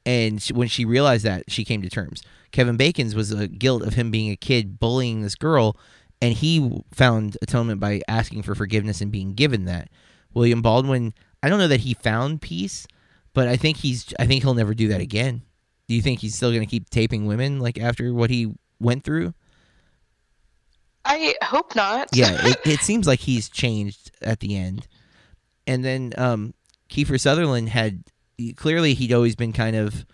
[0.06, 2.24] and when she realized that, she came to terms.
[2.52, 5.78] Kevin Bacon's was a guilt of him being a kid bullying this girl,
[6.22, 9.90] and he found atonement by asking for forgiveness and being given that.
[10.34, 11.14] William Baldwin,
[11.44, 12.88] I don't know that he found peace,
[13.34, 15.44] but I think he's I think he'll never do that again.
[15.88, 19.04] Do you think he's still going to keep taping women like after what he went
[19.04, 19.34] through?
[21.04, 22.10] I hope not.
[22.14, 24.88] Yeah, it, it seems like he's changed at the end.
[25.68, 26.54] And then um,
[26.90, 28.04] Kiefer Sutherland had
[28.56, 30.06] clearly he'd always been kind of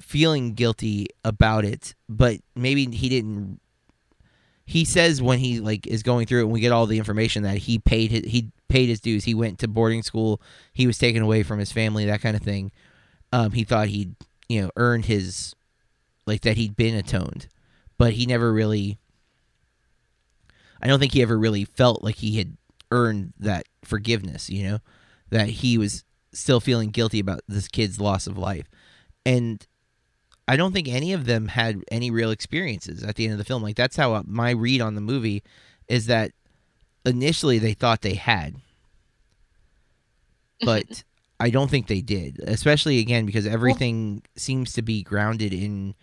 [0.00, 3.60] feeling guilty about it, but maybe he didn't.
[4.66, 7.42] He says when he like is going through it, and we get all the information
[7.42, 9.22] that he paid his, he paid his dues.
[9.22, 10.42] He went to boarding school.
[10.72, 12.72] He was taken away from his family, that kind of thing.
[13.32, 14.16] Um, he thought he'd
[14.48, 15.54] you know earned his
[16.26, 17.46] like that he'd been atoned,
[17.98, 18.98] but he never really.
[20.82, 22.56] I don't think he ever really felt like he had
[22.90, 24.50] earned that forgiveness.
[24.50, 24.78] You know,
[25.30, 26.02] that he was
[26.32, 28.66] still feeling guilty about this kid's loss of life,
[29.24, 29.64] and
[30.48, 33.44] I don't think any of them had any real experiences at the end of the
[33.44, 33.62] film.
[33.62, 35.44] Like that's how uh, my read on the movie
[35.86, 36.32] is that
[37.04, 38.56] initially they thought they had,
[40.64, 41.04] but
[41.40, 42.40] I don't think they did.
[42.40, 45.94] Especially again because everything seems to be grounded in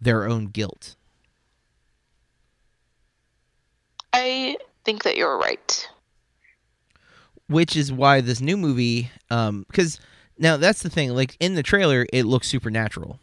[0.00, 0.96] their own guilt.
[4.12, 5.88] I think that you're right.
[7.48, 9.98] which is why this new movie um because
[10.38, 13.18] now that's the thing like in the trailer it looks supernatural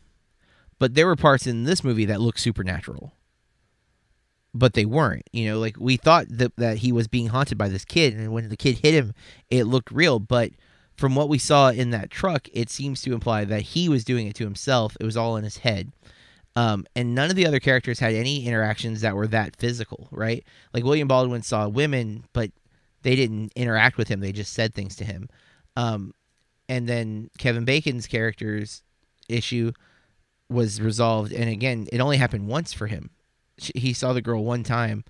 [0.80, 3.14] but there were parts in this movie that looked supernatural
[4.58, 7.68] but they weren't you know like we thought that, that he was being haunted by
[7.68, 9.14] this kid and when the kid hit him
[9.50, 10.52] it looked real but
[10.96, 14.28] from what we saw in that truck it seems to imply that he was doing
[14.28, 15.92] it to himself it was all in his head
[16.56, 20.44] um, and none of the other characters had any interactions that were that physical right
[20.74, 22.52] like william baldwin saw women but
[23.08, 25.30] they didn't interact with him; they just said things to him.
[25.78, 26.14] Um,
[26.68, 28.84] and then Kevin Bacon's character's
[29.30, 29.72] issue
[30.50, 33.12] was resolved, and again, it only happened once for him.
[33.58, 35.04] He saw the girl one time,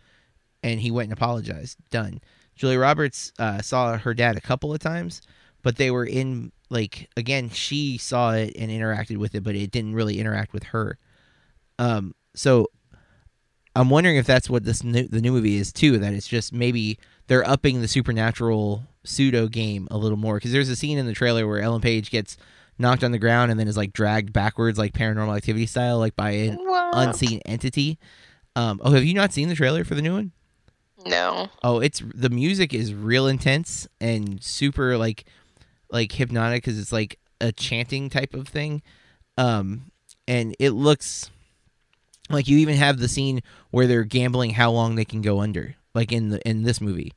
[0.63, 1.77] and he went and apologized.
[1.89, 2.21] Done.
[2.55, 5.21] Julia Roberts uh, saw her dad a couple of times,
[5.61, 9.71] but they were in like again, she saw it and interacted with it, but it
[9.71, 10.97] didn't really interact with her.
[11.79, 12.67] Um, so
[13.75, 15.99] I'm wondering if that's what this new, the new movie is too.
[15.99, 20.69] That it's just maybe they're upping the supernatural pseudo game a little more because there's
[20.69, 22.37] a scene in the trailer where Ellen Page gets
[22.79, 26.15] knocked on the ground and then is like dragged backwards like Paranormal Activity style, like
[26.15, 26.59] by an
[26.93, 27.99] unseen entity.
[28.57, 30.31] Um, oh, have you not seen the trailer for the new one?
[31.05, 31.49] No.
[31.63, 35.25] Oh, it's the music is real intense and super like
[35.91, 38.81] like hypnotic because it's like a chanting type of thing,
[39.37, 39.91] um,
[40.27, 41.29] and it looks
[42.31, 45.75] like you even have the scene where they're gambling how long they can go under,
[45.93, 47.13] like in the in this movie,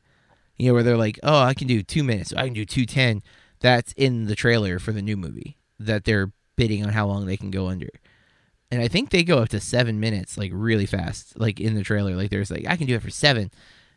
[0.59, 2.85] you know, where they're like, oh, I can do two minutes, I can do two
[2.85, 3.23] ten.
[3.61, 7.39] That's in the trailer for the new movie that they're bidding on how long they
[7.39, 7.89] can go under.
[8.73, 11.83] And I think they go up to seven minutes, like really fast, like in the
[11.83, 12.15] trailer.
[12.15, 13.51] Like there's like I can do it for seven.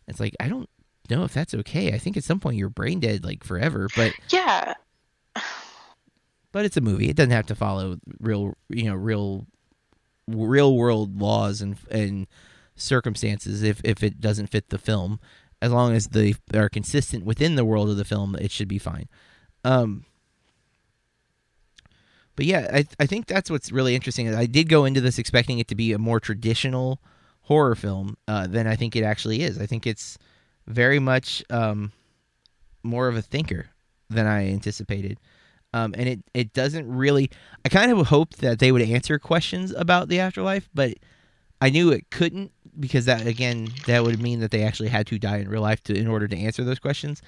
[0.07, 0.67] It's like I don't
[1.09, 1.93] know if that's okay.
[1.93, 4.74] I think at some point you're brain dead like forever, but Yeah.
[6.51, 7.09] but it's a movie.
[7.09, 9.47] It doesn't have to follow real, you know, real,
[10.28, 12.28] real world laws and and
[12.76, 15.19] circumstances if if it doesn't fit the film.
[15.61, 18.80] As long as they are consistent within the world of the film, it should be
[18.80, 19.07] fine.
[19.63, 20.03] Um,
[22.36, 24.34] but yeah, I I think that's what's really interesting.
[24.34, 26.99] I did go into this expecting it to be a more traditional
[27.41, 29.59] horror film uh, than I think it actually is.
[29.59, 30.17] I think it's
[30.67, 31.91] very much um,
[32.84, 33.67] more of a thinker
[34.09, 35.19] than I anticipated.
[35.73, 37.29] Um, and it, it doesn't really.
[37.65, 40.93] I kind of hoped that they would answer questions about the afterlife, but
[41.61, 45.19] I knew it couldn't because that again that would mean that they actually had to
[45.19, 47.21] die in real life to in order to answer those questions.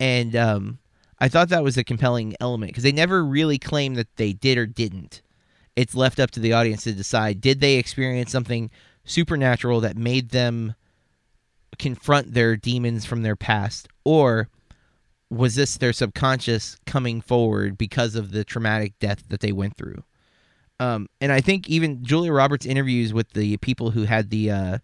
[0.00, 0.78] And um,
[1.18, 4.58] I thought that was a compelling element because they never really claim that they did
[4.58, 5.22] or didn't.
[5.76, 8.70] It's left up to the audience to decide: did they experience something
[9.04, 10.74] supernatural that made them
[11.78, 14.48] confront their demons from their past, or
[15.30, 20.02] was this their subconscious coming forward because of the traumatic death that they went through?
[20.80, 24.78] Um, and I think even Julia Roberts' interviews with the people who had the uh,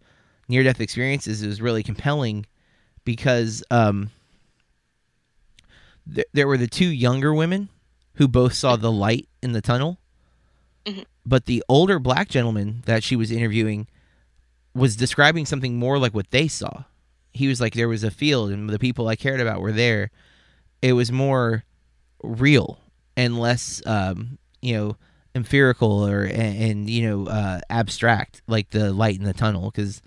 [0.48, 2.46] near death experiences is really compelling
[3.04, 4.10] because um,
[6.12, 7.68] th- there were the two younger women
[8.14, 9.98] who both saw the light in the tunnel,
[10.86, 11.04] Mhm.
[11.26, 13.86] but the older black gentleman that she was interviewing
[14.74, 16.84] was describing something more like what they saw.
[17.32, 20.10] He was like, there was a field, and the people I cared about were there.
[20.82, 21.64] It was more
[22.22, 22.78] real
[23.16, 24.96] and less, um, you know,
[25.34, 29.70] empirical or and, and you know uh, abstract, like the light in the tunnel.
[29.70, 30.02] Because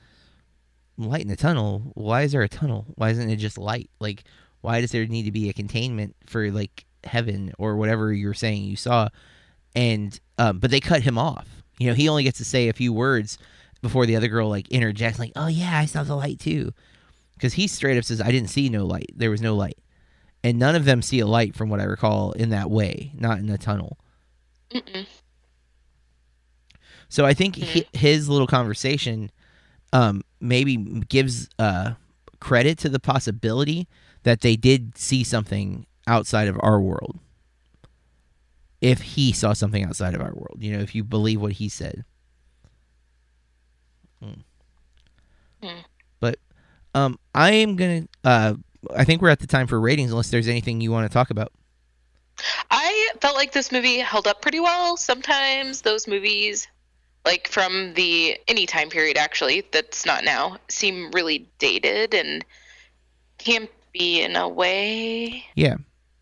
[0.97, 2.85] light in the tunnel, why is there a tunnel?
[2.95, 3.89] Why isn't it just light?
[3.99, 4.23] Like,
[4.63, 8.63] why does there need to be a containment for like heaven or whatever you're saying
[8.63, 9.09] you saw?
[9.75, 11.47] And um, but they cut him off.
[11.77, 13.37] You know, he only gets to say a few words
[13.81, 16.71] before the other girl like interjects, like, "Oh yeah, I saw the light too,"
[17.33, 19.11] because he straight up says, "I didn't see no light.
[19.13, 19.77] There was no light."
[20.45, 23.39] And none of them see a light, from what I recall, in that way, not
[23.39, 23.97] in a tunnel.
[24.71, 25.05] Mm-mm.
[27.09, 29.29] So I think hi his little conversation
[29.91, 31.93] um, maybe gives uh,
[32.39, 33.87] credit to the possibility
[34.23, 37.19] that they did see something outside of our world.
[38.81, 41.69] If he saw something outside of our world, you know, if you believe what he
[41.69, 42.03] said.
[44.21, 44.41] Hmm.
[45.61, 45.79] Hmm.
[46.19, 46.37] But
[46.93, 48.07] um, I am gonna.
[48.23, 48.55] Uh,
[48.93, 51.29] I think we're at the time for ratings, unless there's anything you want to talk
[51.29, 51.53] about.
[52.71, 54.97] I felt like this movie held up pretty well.
[54.97, 56.67] Sometimes those movies,
[57.25, 62.43] like from the any time period actually, that's not now, seem really dated and
[63.93, 65.43] campy in a way.
[65.55, 65.75] Yeah.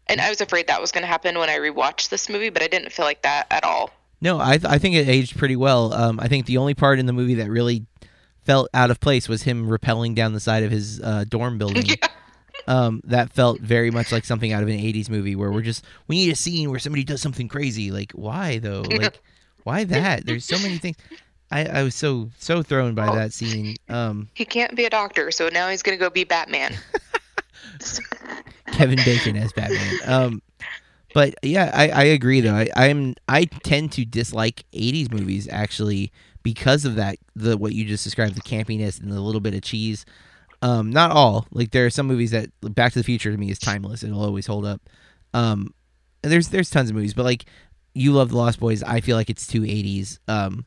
[0.08, 2.62] And I was afraid that was going to happen when I rewatched this movie, but
[2.62, 3.92] I didn't feel like that at all.
[4.20, 5.94] No, I I think it aged pretty well.
[5.94, 7.86] Um, I think the only part in the movie that really
[8.44, 11.86] felt out of place was him rappelling down the side of his uh, dorm building.
[12.02, 12.08] Yeah.
[12.68, 15.84] Um, that felt very much like something out of an '80s movie where we're just
[16.08, 17.90] we need a scene where somebody does something crazy.
[17.90, 18.82] Like why though?
[18.92, 19.20] Like
[19.64, 20.28] why that?
[20.28, 20.98] There's so many things.
[21.50, 23.16] I, I was so so thrown by Oh.
[23.16, 23.78] that scene.
[23.90, 26.76] Um, He can't be a doctor, so now he's going to go be Batman.
[28.72, 29.96] Kevin Bacon as Batman.
[30.06, 30.42] Um,
[31.14, 32.56] but yeah, I, I agree though.
[32.56, 36.12] I, I'm I tend to dislike '80s movies actually
[36.44, 37.18] because of that.
[37.36, 40.06] The what you just described, the campiness and the little bit of cheese.
[40.62, 41.48] Um, not all.
[41.52, 44.04] Like there are some movies that Back to the Future to me is timeless.
[44.04, 44.82] It'll always hold up.
[45.34, 45.74] Um,
[46.24, 47.46] and there's there's tons of movies, but like
[47.94, 48.84] you love the Lost Boys.
[48.84, 50.20] I feel like it's too '80s.
[50.28, 50.66] Um,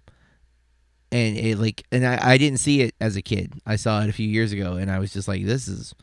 [1.12, 3.54] and it like and I, I didn't see it as a kid.
[3.64, 5.94] I saw it a few years ago, and I was just like, this is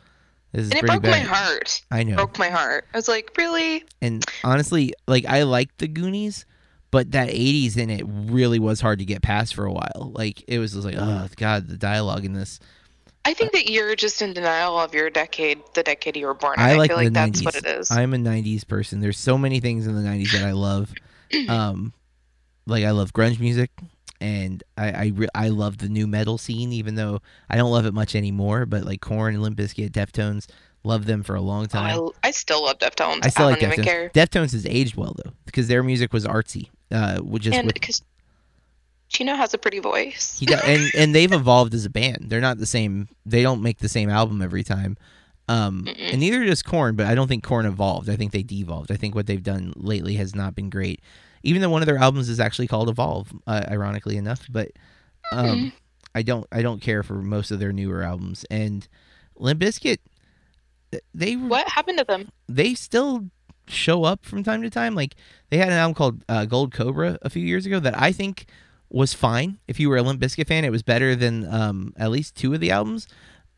[0.52, 1.12] this is and it broke bad.
[1.12, 1.82] my heart.
[1.92, 2.14] I know.
[2.14, 2.86] It broke my heart.
[2.94, 3.84] I was like, really?
[4.02, 6.46] And honestly, like I liked the Goonies,
[6.92, 10.12] but that '80s in it really was hard to get past for a while.
[10.14, 12.60] Like it was just like, oh god, the dialogue in this.
[13.24, 16.56] I think that you're just in denial of your decade, the decade you were born
[16.56, 16.66] in.
[16.66, 17.46] I I, like feel the like that's 90s.
[17.46, 17.92] what it is.
[17.92, 19.00] I'm a '90s person.
[19.00, 20.94] There's so many things in the '90s that I love.
[21.48, 21.94] Um,
[22.68, 23.72] like I love grunge music,
[24.22, 27.86] and I I, re- I love the nu metal scene, even though I don't love
[27.86, 28.66] it much anymore.
[28.66, 30.48] But like Korn and Limp Bizkit, Deftones,
[30.84, 32.00] love them for a long time.
[32.24, 33.26] I, I still love Deftones.
[33.26, 33.88] I still I like don't even Deftones.
[33.88, 34.10] care.
[34.12, 36.70] Deftones has aged well though, because their music was artsy.
[36.92, 38.02] Uh, with just and because
[39.10, 40.38] Chino has a pretty voice.
[40.40, 42.28] He does, and and they've evolved as a band.
[42.30, 43.10] They're not the same.
[43.26, 44.98] They don't make the same album every time.
[45.50, 46.12] Um, Mm-mm.
[46.14, 48.10] and neither does Korn, but I don't think Korn evolved.
[48.10, 48.90] I think they devolved.
[48.90, 51.02] I think what they've done lately has not been great.
[51.44, 54.46] Even though one of their albums is actually called Evolve, uh, ironically enough.
[54.50, 54.72] But
[55.32, 55.72] um, Mhm.
[56.14, 58.46] I don't I don't care for most of their newer albums.
[58.52, 58.88] And
[59.38, 59.98] Limp Bizkit,
[61.14, 62.30] they What happened to them?
[62.48, 63.30] they still
[63.68, 64.96] show up from time to time.
[64.96, 65.16] Like
[65.50, 68.46] they had an album called uh, Gold Cobra a few years ago that I think
[68.90, 69.58] was fine.
[69.68, 72.54] If you were a Limp Bizkit fan, it was better than um, at least two
[72.54, 73.08] of the albums,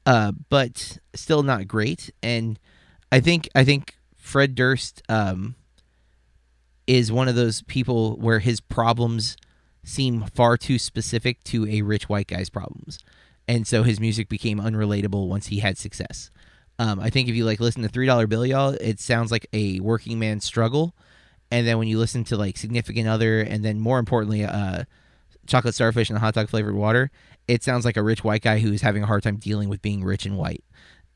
[0.06, 2.12] uh, but still not great.
[2.22, 2.60] And
[3.12, 5.56] I think I think Fred Durst um,
[6.88, 9.38] is one of those people where his problems
[9.84, 13.00] seem far too specific to a rich white guy's problems,
[13.48, 16.30] and so his music became unrelatable once he had success.
[16.80, 19.46] Um, I think if you like listen to Three Dollar Bill, y'all, it sounds like
[19.54, 20.96] a working man's struggle,
[21.52, 24.86] and then when you listen to like Significant Other, and then more importantly, uh,
[25.46, 27.12] Chocolate Starfish and Hot Dog Flavored Water,
[27.48, 30.04] it sounds like a rich white guy who's having a hard time dealing with being
[30.04, 30.64] rich and white,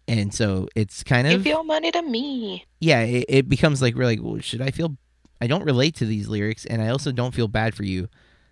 [0.07, 2.65] and so it's kind of Give your money to me.
[2.79, 4.95] yeah, it, it becomes like really, well, should I feel?
[5.41, 8.09] I don't relate to these lyrics, and I also don't feel bad for you,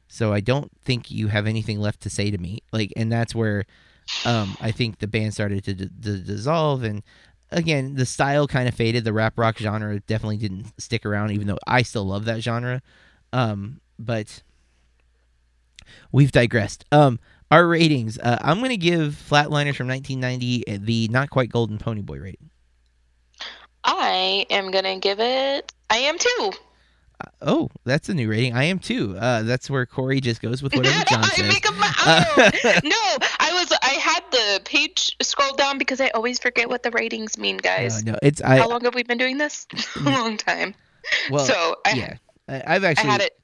[0.07, 2.61] so I don't think you have anything left to say to me.
[2.71, 3.65] Like, and that's where,
[4.25, 7.03] um, I think the band started to, d- to dissolve, and
[7.51, 9.03] again, the style kind of faded.
[9.03, 12.81] The rap rock genre definitely didn't stick around, even though I still love that genre.
[13.33, 14.43] Um, but
[16.11, 16.85] we've digressed.
[16.91, 17.19] Um,
[17.51, 18.17] our ratings.
[18.17, 22.49] Uh, I'm gonna give Flatliners from 1990 the not quite golden pony boy rating.
[23.83, 25.71] I am gonna give it.
[25.89, 26.51] I am too.
[27.21, 28.53] Uh, oh, that's a new rating.
[28.53, 29.17] I am too.
[29.17, 31.47] Uh, that's where Corey just goes with whatever John I says.
[31.47, 32.51] make up my Uh, own.
[32.83, 33.71] no, I was.
[33.81, 38.03] I had the page scrolled down because I always forget what the ratings mean, guys.
[38.03, 38.57] No, no, it's I.
[38.57, 39.65] How long have we been doing this?
[39.95, 40.75] a long time.
[41.29, 42.17] Well, so I, yeah,
[42.49, 43.39] I, I've I actually had it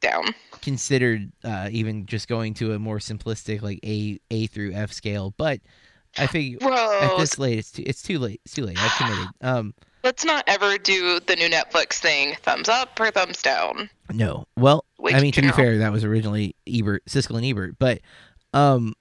[0.00, 0.26] down.
[0.62, 5.34] considered uh, even just going to a more simplistic like A A through F scale,
[5.36, 5.60] but
[6.18, 8.40] I figure at this late it's too it's too late.
[8.44, 8.78] It's too late.
[8.78, 9.28] I've committed.
[9.42, 12.36] Um, let's not ever do the new Netflix thing.
[12.42, 13.90] Thumbs up or thumbs down.
[14.12, 14.46] no.
[14.56, 15.56] Well, Way I mean to be general.
[15.56, 18.00] fair, that was originally Ebert, Siskel and Ebert, but
[18.54, 18.94] um,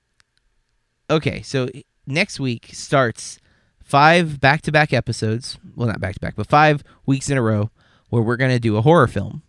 [1.10, 1.42] okay.
[1.42, 1.70] So
[2.08, 3.40] next week starts
[3.84, 5.58] five back-to-back episodes.
[5.76, 7.70] Well, not back-to-back, but five weeks in a row
[8.10, 9.42] where we're gonna do a horror film.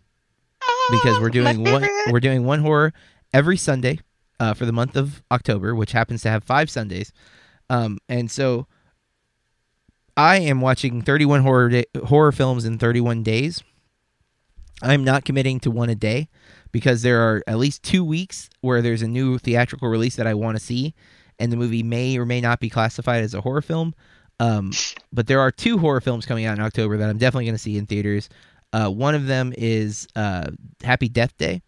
[0.89, 2.93] because we're Oh, doing one we're doing one horror
[3.33, 3.99] every Sunday
[4.39, 7.11] uh, for the month of October, which happens to have five Sundays.
[7.69, 8.67] Um, and so
[10.15, 13.63] I am watching 31 horror day, horror films in 31 days.
[14.81, 16.29] I'm not committing to one a day
[16.71, 20.33] because there are at least two weeks where there's a new theatrical release that I
[20.33, 20.93] want to see,
[21.39, 23.93] and the movie may or may not be classified as a horror film.
[24.39, 24.71] Um,
[25.11, 27.59] but there are two horror films coming out in October that I'm definitely going to
[27.61, 28.29] see in theaters.
[28.71, 30.51] Uh, one of them is uh,
[30.83, 31.61] Happy Death Day,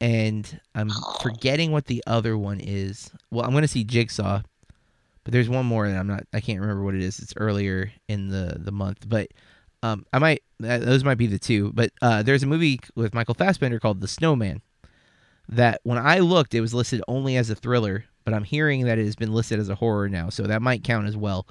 [0.00, 0.90] and I'm
[1.20, 3.10] forgetting what the other one is.
[3.30, 4.42] Well, I'm going to see Jigsaw,
[5.28, 6.24] but there's one more that I'm not.
[6.32, 7.18] I can't remember what it is.
[7.18, 9.28] It's earlier in the the month, but
[9.82, 10.42] um, I might.
[10.64, 11.70] Uh, those might be the two.
[11.74, 14.62] But uh, there's a movie with Michael Fassbender called The Snowman.
[15.50, 18.98] That when I looked, it was listed only as a thriller, but I'm hearing that
[18.98, 21.46] it has been listed as a horror now, so that might count as well.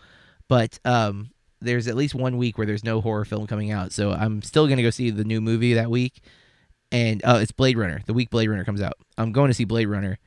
[0.48, 1.30] But um,
[1.62, 4.68] there's at least one week where there's no horror film coming out, so I'm still
[4.68, 6.24] gonna go see the new movie that week.
[6.92, 8.02] And uh, it's Blade Runner.
[8.08, 10.18] The week Blade Runner comes out, I'm going to see Blade Runner,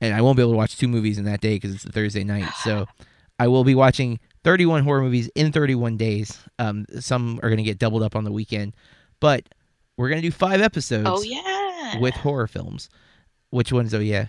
[0.00, 1.92] and I won't be able to watch two movies in that day because it's a
[1.92, 2.48] Thursday night.
[2.62, 2.86] So
[3.38, 6.38] I will be watching 31 horror movies in 31 days.
[6.58, 8.74] Um, some are gonna get doubled up on the weekend,
[9.20, 9.48] but
[9.96, 11.98] we're gonna do five episodes Oh yeah.
[11.98, 12.88] with horror films.
[13.50, 13.92] Which ones?
[13.94, 14.26] Oh yeah.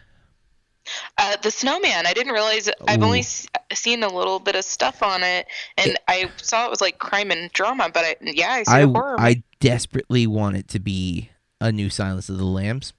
[1.18, 2.06] Uh, the Snowman.
[2.06, 2.70] I didn't realize.
[2.88, 5.48] I've only s- seen a little bit of stuff on it,
[5.80, 7.90] and I saw it was like crime and drama.
[7.92, 9.16] But I, yeah, I I horror.
[9.20, 12.94] I desperately want it to be a new Silence of the Lambs,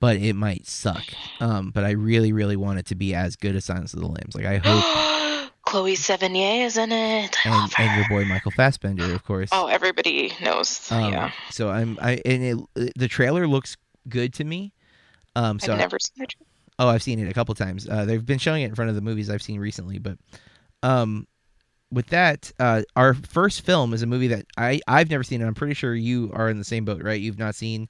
[0.00, 1.04] but it might suck.
[1.40, 4.06] Um, but I really, really want it to be as good as Silence of the
[4.06, 4.34] Lambs.
[4.34, 7.36] Like I hope, Chloe Sevigny is in it.
[7.44, 9.48] I and and your boy Michael Fassbender, of course.
[9.52, 10.90] Oh, everybody knows.
[10.90, 13.76] Um, yeah, So I'm I and it, the trailer looks
[14.08, 14.72] good to me.
[15.34, 16.34] Um, so I've never seen it.
[16.78, 17.88] Oh, I've seen it a couple times.
[17.88, 19.98] Uh, they've been showing it in front of the movies I've seen recently.
[19.98, 20.18] But
[20.82, 21.26] um,
[21.90, 25.40] with that, uh, our first film is a movie that I I've never seen.
[25.40, 27.20] And I'm pretty sure you are in the same boat, right?
[27.20, 27.88] You've not seen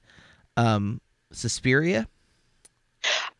[0.55, 1.01] um,
[1.31, 2.07] Suspiria.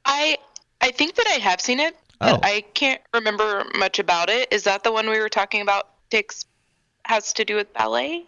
[0.05, 0.37] I
[0.81, 2.39] I think that I have seen it, but Oh.
[2.43, 4.51] I can't remember much about it.
[4.51, 5.89] Is that the one we were talking about?
[6.09, 6.45] Takes
[7.05, 8.25] has to do with ballet.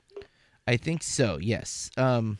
[0.67, 1.37] I think so.
[1.41, 1.89] Yes.
[1.97, 2.37] Um,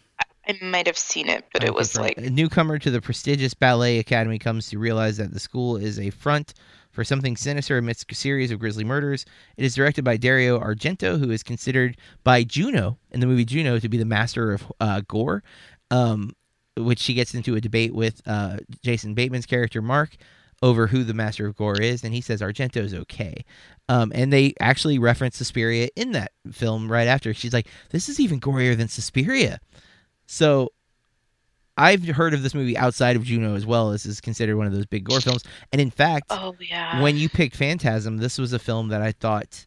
[0.47, 3.99] I might have seen it, but it was like a newcomer to the prestigious ballet
[3.99, 6.53] academy comes to realize that the school is a front
[6.91, 9.25] for something sinister amidst a series of grisly murders.
[9.57, 13.77] It is directed by Dario Argento, who is considered by Juno in the movie Juno
[13.79, 15.43] to be the master of uh, gore.
[15.91, 16.35] Um,
[16.79, 20.15] which she gets into a debate with uh, Jason Bateman's character Mark
[20.61, 23.45] over who the master of gore is, and he says Argento's okay.
[23.87, 27.33] Um, and they actually reference Suspiria in that film right after.
[27.33, 29.59] She's like, "This is even gorier than Suspiria."
[30.25, 30.71] So
[31.77, 33.91] I've heard of this movie outside of Juno as well.
[33.91, 35.43] This is considered one of those big gore films.
[35.71, 37.01] And in fact, Oh yeah.
[37.01, 39.65] when you picked Phantasm, this was a film that I thought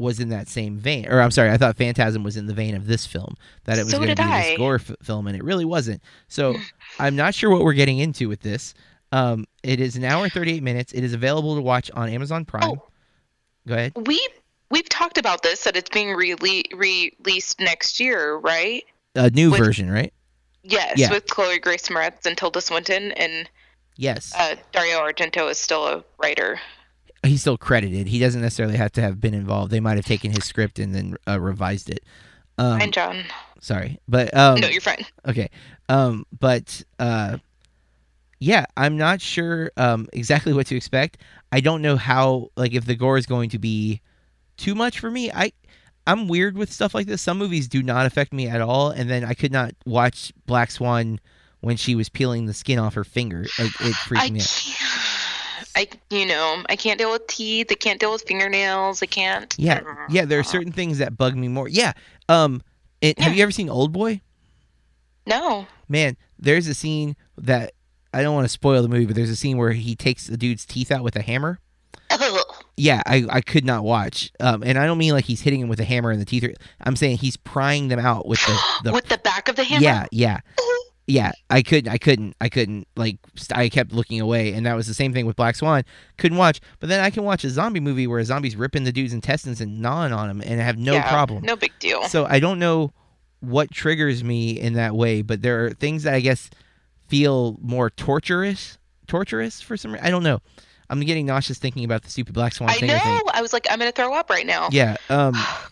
[0.00, 1.06] was in that same vein.
[1.06, 3.36] Or I'm sorry, I thought Phantasm was in the vein of this film.
[3.64, 4.42] That it was So going to be I.
[4.50, 6.02] this gore f- film, and it really wasn't.
[6.28, 6.56] So
[6.98, 8.74] I'm not sure what we're getting into with this.
[9.12, 10.92] Um, it is an hour and 38 minutes.
[10.92, 12.62] It is available to watch on Amazon Prime.
[12.64, 12.82] Oh.
[13.68, 13.92] Go ahead.
[14.06, 14.26] we
[14.70, 18.82] we've talked about this that it's being rele- released next year, right?
[19.14, 20.12] A new With- version, right?
[20.62, 21.10] Yes, Yeah.
[21.10, 23.48] with Chloe Grace Moretz and Tilda Swinton, and
[23.96, 24.32] Yes.
[24.36, 26.60] uh, Dario Argento is still a writer.
[27.22, 28.06] He's still credited.
[28.06, 29.70] He doesn't necessarily have to have been involved.
[29.70, 32.04] They might have taken his script and then uh, revised it.
[32.56, 33.24] Um, Fine, John.
[33.60, 35.04] sorry, but um, no, you're fine.
[35.26, 35.50] Okay.
[35.88, 37.38] Um, but uh,
[38.38, 41.18] yeah, I'm not sure um, exactly what to expect.
[41.52, 44.00] I don't know how like if the gore is going to be
[44.56, 45.30] too much for me.
[45.30, 45.52] I
[46.06, 47.20] I'm weird with stuff like this.
[47.22, 50.70] Some movies do not affect me at all, and then I could not watch Black
[50.70, 51.20] Swan
[51.60, 53.46] when she was peeling the skin off her finger.
[53.58, 54.46] Like it freaked I me out.
[55.80, 57.68] I you know I can't deal with teeth.
[57.70, 59.02] I can't deal with fingernails.
[59.02, 59.54] I can't.
[59.58, 60.24] Yeah, yeah.
[60.24, 61.68] There are certain things that bug me more.
[61.68, 61.92] Yeah.
[62.28, 62.62] Um,
[63.00, 64.20] it, have you ever seen Old Boy?
[65.26, 65.66] No.
[65.88, 67.72] Man, there's a scene that
[68.12, 70.36] I don't want to spoil the movie, but there's a scene where he takes the
[70.36, 71.60] dude's teeth out with a hammer.
[72.10, 72.38] Ugh.
[72.76, 74.32] Yeah, I, I could not watch.
[74.40, 76.44] Um, and I don't mean like he's hitting him with a hammer and the teeth.
[76.44, 79.64] Are, I'm saying he's prying them out with the, the with the back of the
[79.64, 79.82] hammer.
[79.82, 80.40] yeah, yeah,
[81.10, 81.32] yeah.
[81.50, 82.86] I couldn't, I couldn't, I couldn't.
[82.96, 85.82] Like st- I kept looking away, and that was the same thing with Black Swan.
[86.18, 86.60] Couldn't watch.
[86.78, 89.60] But then I can watch a zombie movie where a zombie's ripping the dude's intestines
[89.60, 91.42] and gnawing on him, and I have no Yeah, problem.
[91.44, 92.04] No big deal.
[92.04, 92.92] So I don't know
[93.40, 96.50] what triggers me in that way, but there are things that I guess
[97.08, 99.92] feel more torturous, torturous for some.
[99.94, 100.40] re- I don't know.
[100.88, 102.90] I'm getting nauseous thinking about the stupid Black Swan thing.
[102.90, 102.98] I know.
[102.98, 103.20] thing.
[103.32, 104.68] I was like, I'm gonna throw up right now.
[104.72, 104.96] Yeah.
[105.08, 105.34] Um.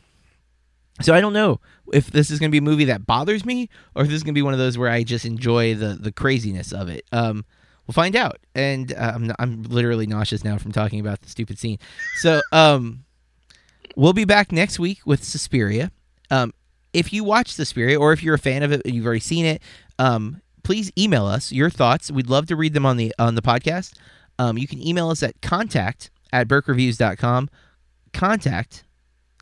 [1.00, 1.60] So I don't know
[1.92, 4.22] if this is going to be a movie that bothers me, or if this is
[4.22, 7.04] going to be one of those where I just enjoy the the craziness of it.
[7.12, 7.44] Um.
[7.86, 8.36] We'll find out.
[8.54, 11.78] And uh, I'm I'm literally nauseous now from talking about the stupid scene.
[12.16, 13.04] So um,
[13.96, 15.90] we'll be back next week with Suspiria.
[16.30, 16.52] Um,
[16.92, 19.46] if you watch Suspiria, or if you're a fan of it and you've already seen
[19.46, 19.62] it,
[19.98, 22.10] um, please email us your thoughts.
[22.10, 23.94] We'd love to read them on the on the podcast.
[24.38, 27.48] Um, you can email us at contact at burkereviews.com.
[28.12, 28.84] Contact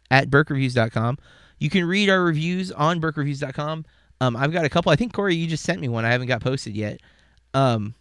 [0.09, 1.19] at burkereviews.com.
[1.59, 3.85] You can read our reviews on burkereviews.com.
[4.21, 4.91] Um, I've got a couple.
[4.93, 6.05] I think Corey, you just sent me one.
[6.05, 7.01] I haven't got posted yet.
[7.55, 7.95] Um,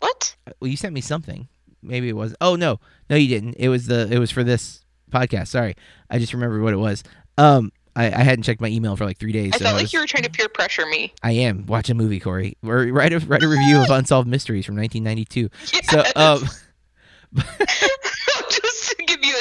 [0.00, 0.34] What?
[0.60, 1.48] well, you sent me something.
[1.82, 2.34] Maybe it was.
[2.40, 2.80] Oh no,
[3.10, 3.54] no, you didn't.
[3.58, 4.08] It was the.
[4.10, 5.48] It was for this podcast.
[5.48, 5.74] Sorry,
[6.10, 7.04] I just remembered what it was.
[7.36, 9.52] Um, I, I hadn't checked my email for like three days.
[9.54, 11.12] I so felt I like you were trying to peer pressure me.
[11.22, 11.66] I am.
[11.66, 12.56] Watch a movie, Corey.
[12.66, 15.50] Or write a write a review of Unsolved Mysteries from 1992.
[15.84, 16.42] So, um,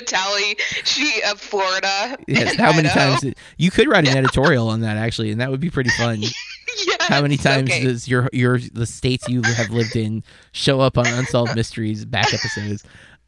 [0.03, 2.17] tally sheet of Florida.
[2.27, 2.55] yes.
[2.55, 3.17] How many Idaho.
[3.19, 6.21] times you could write an editorial on that actually, and that would be pretty fun.
[6.21, 7.83] Yes, How many times okay.
[7.83, 10.23] does your your the states you have lived in
[10.53, 12.83] show up on Unsolved Mysteries back episodes?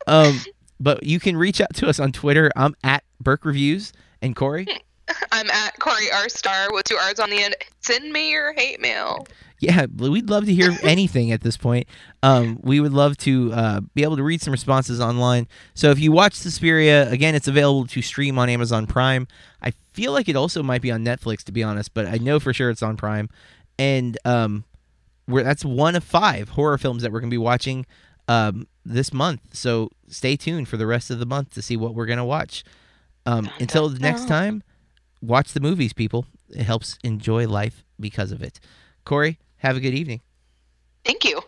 [0.08, 0.40] Um,
[0.80, 2.52] but you can reach out to us on Twitter.
[2.56, 4.68] I'm at Burke Reviews and Corey.
[5.32, 7.56] I'm at Corey R Star with two R's on the end.
[7.82, 9.28] Send me your hate mail.
[9.66, 11.88] Yeah, we'd love to hear anything at this point.
[12.22, 15.48] Um, we would love to uh, be able to read some responses online.
[15.74, 19.28] So if you watch Suspiria, again, it's available to stream on Amazon Prime.
[19.62, 22.40] I feel like it also might be on Netflix, to be honest, but I know
[22.40, 23.28] for sure it's on Prime.
[23.80, 24.66] And um,
[25.28, 27.88] we're, that's one of five horror films that we're going to be watching
[28.28, 29.42] um, this month.
[29.54, 32.26] So stay tuned for the rest of the month to see what we're going to
[32.26, 32.64] watch.
[33.26, 34.62] Um, until the next time,
[35.22, 36.28] watch the movies, people.
[36.50, 38.60] It helps enjoy life because of it.
[39.04, 40.22] Corey, have a good evening.
[41.04, 41.42] Thank you.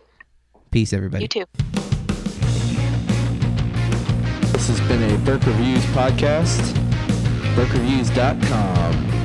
[0.70, 1.24] Peace, everybody.
[1.24, 1.44] You too.
[4.52, 6.60] This has been a Burke Reviews podcast.
[7.54, 9.17] BurkeReviews.com.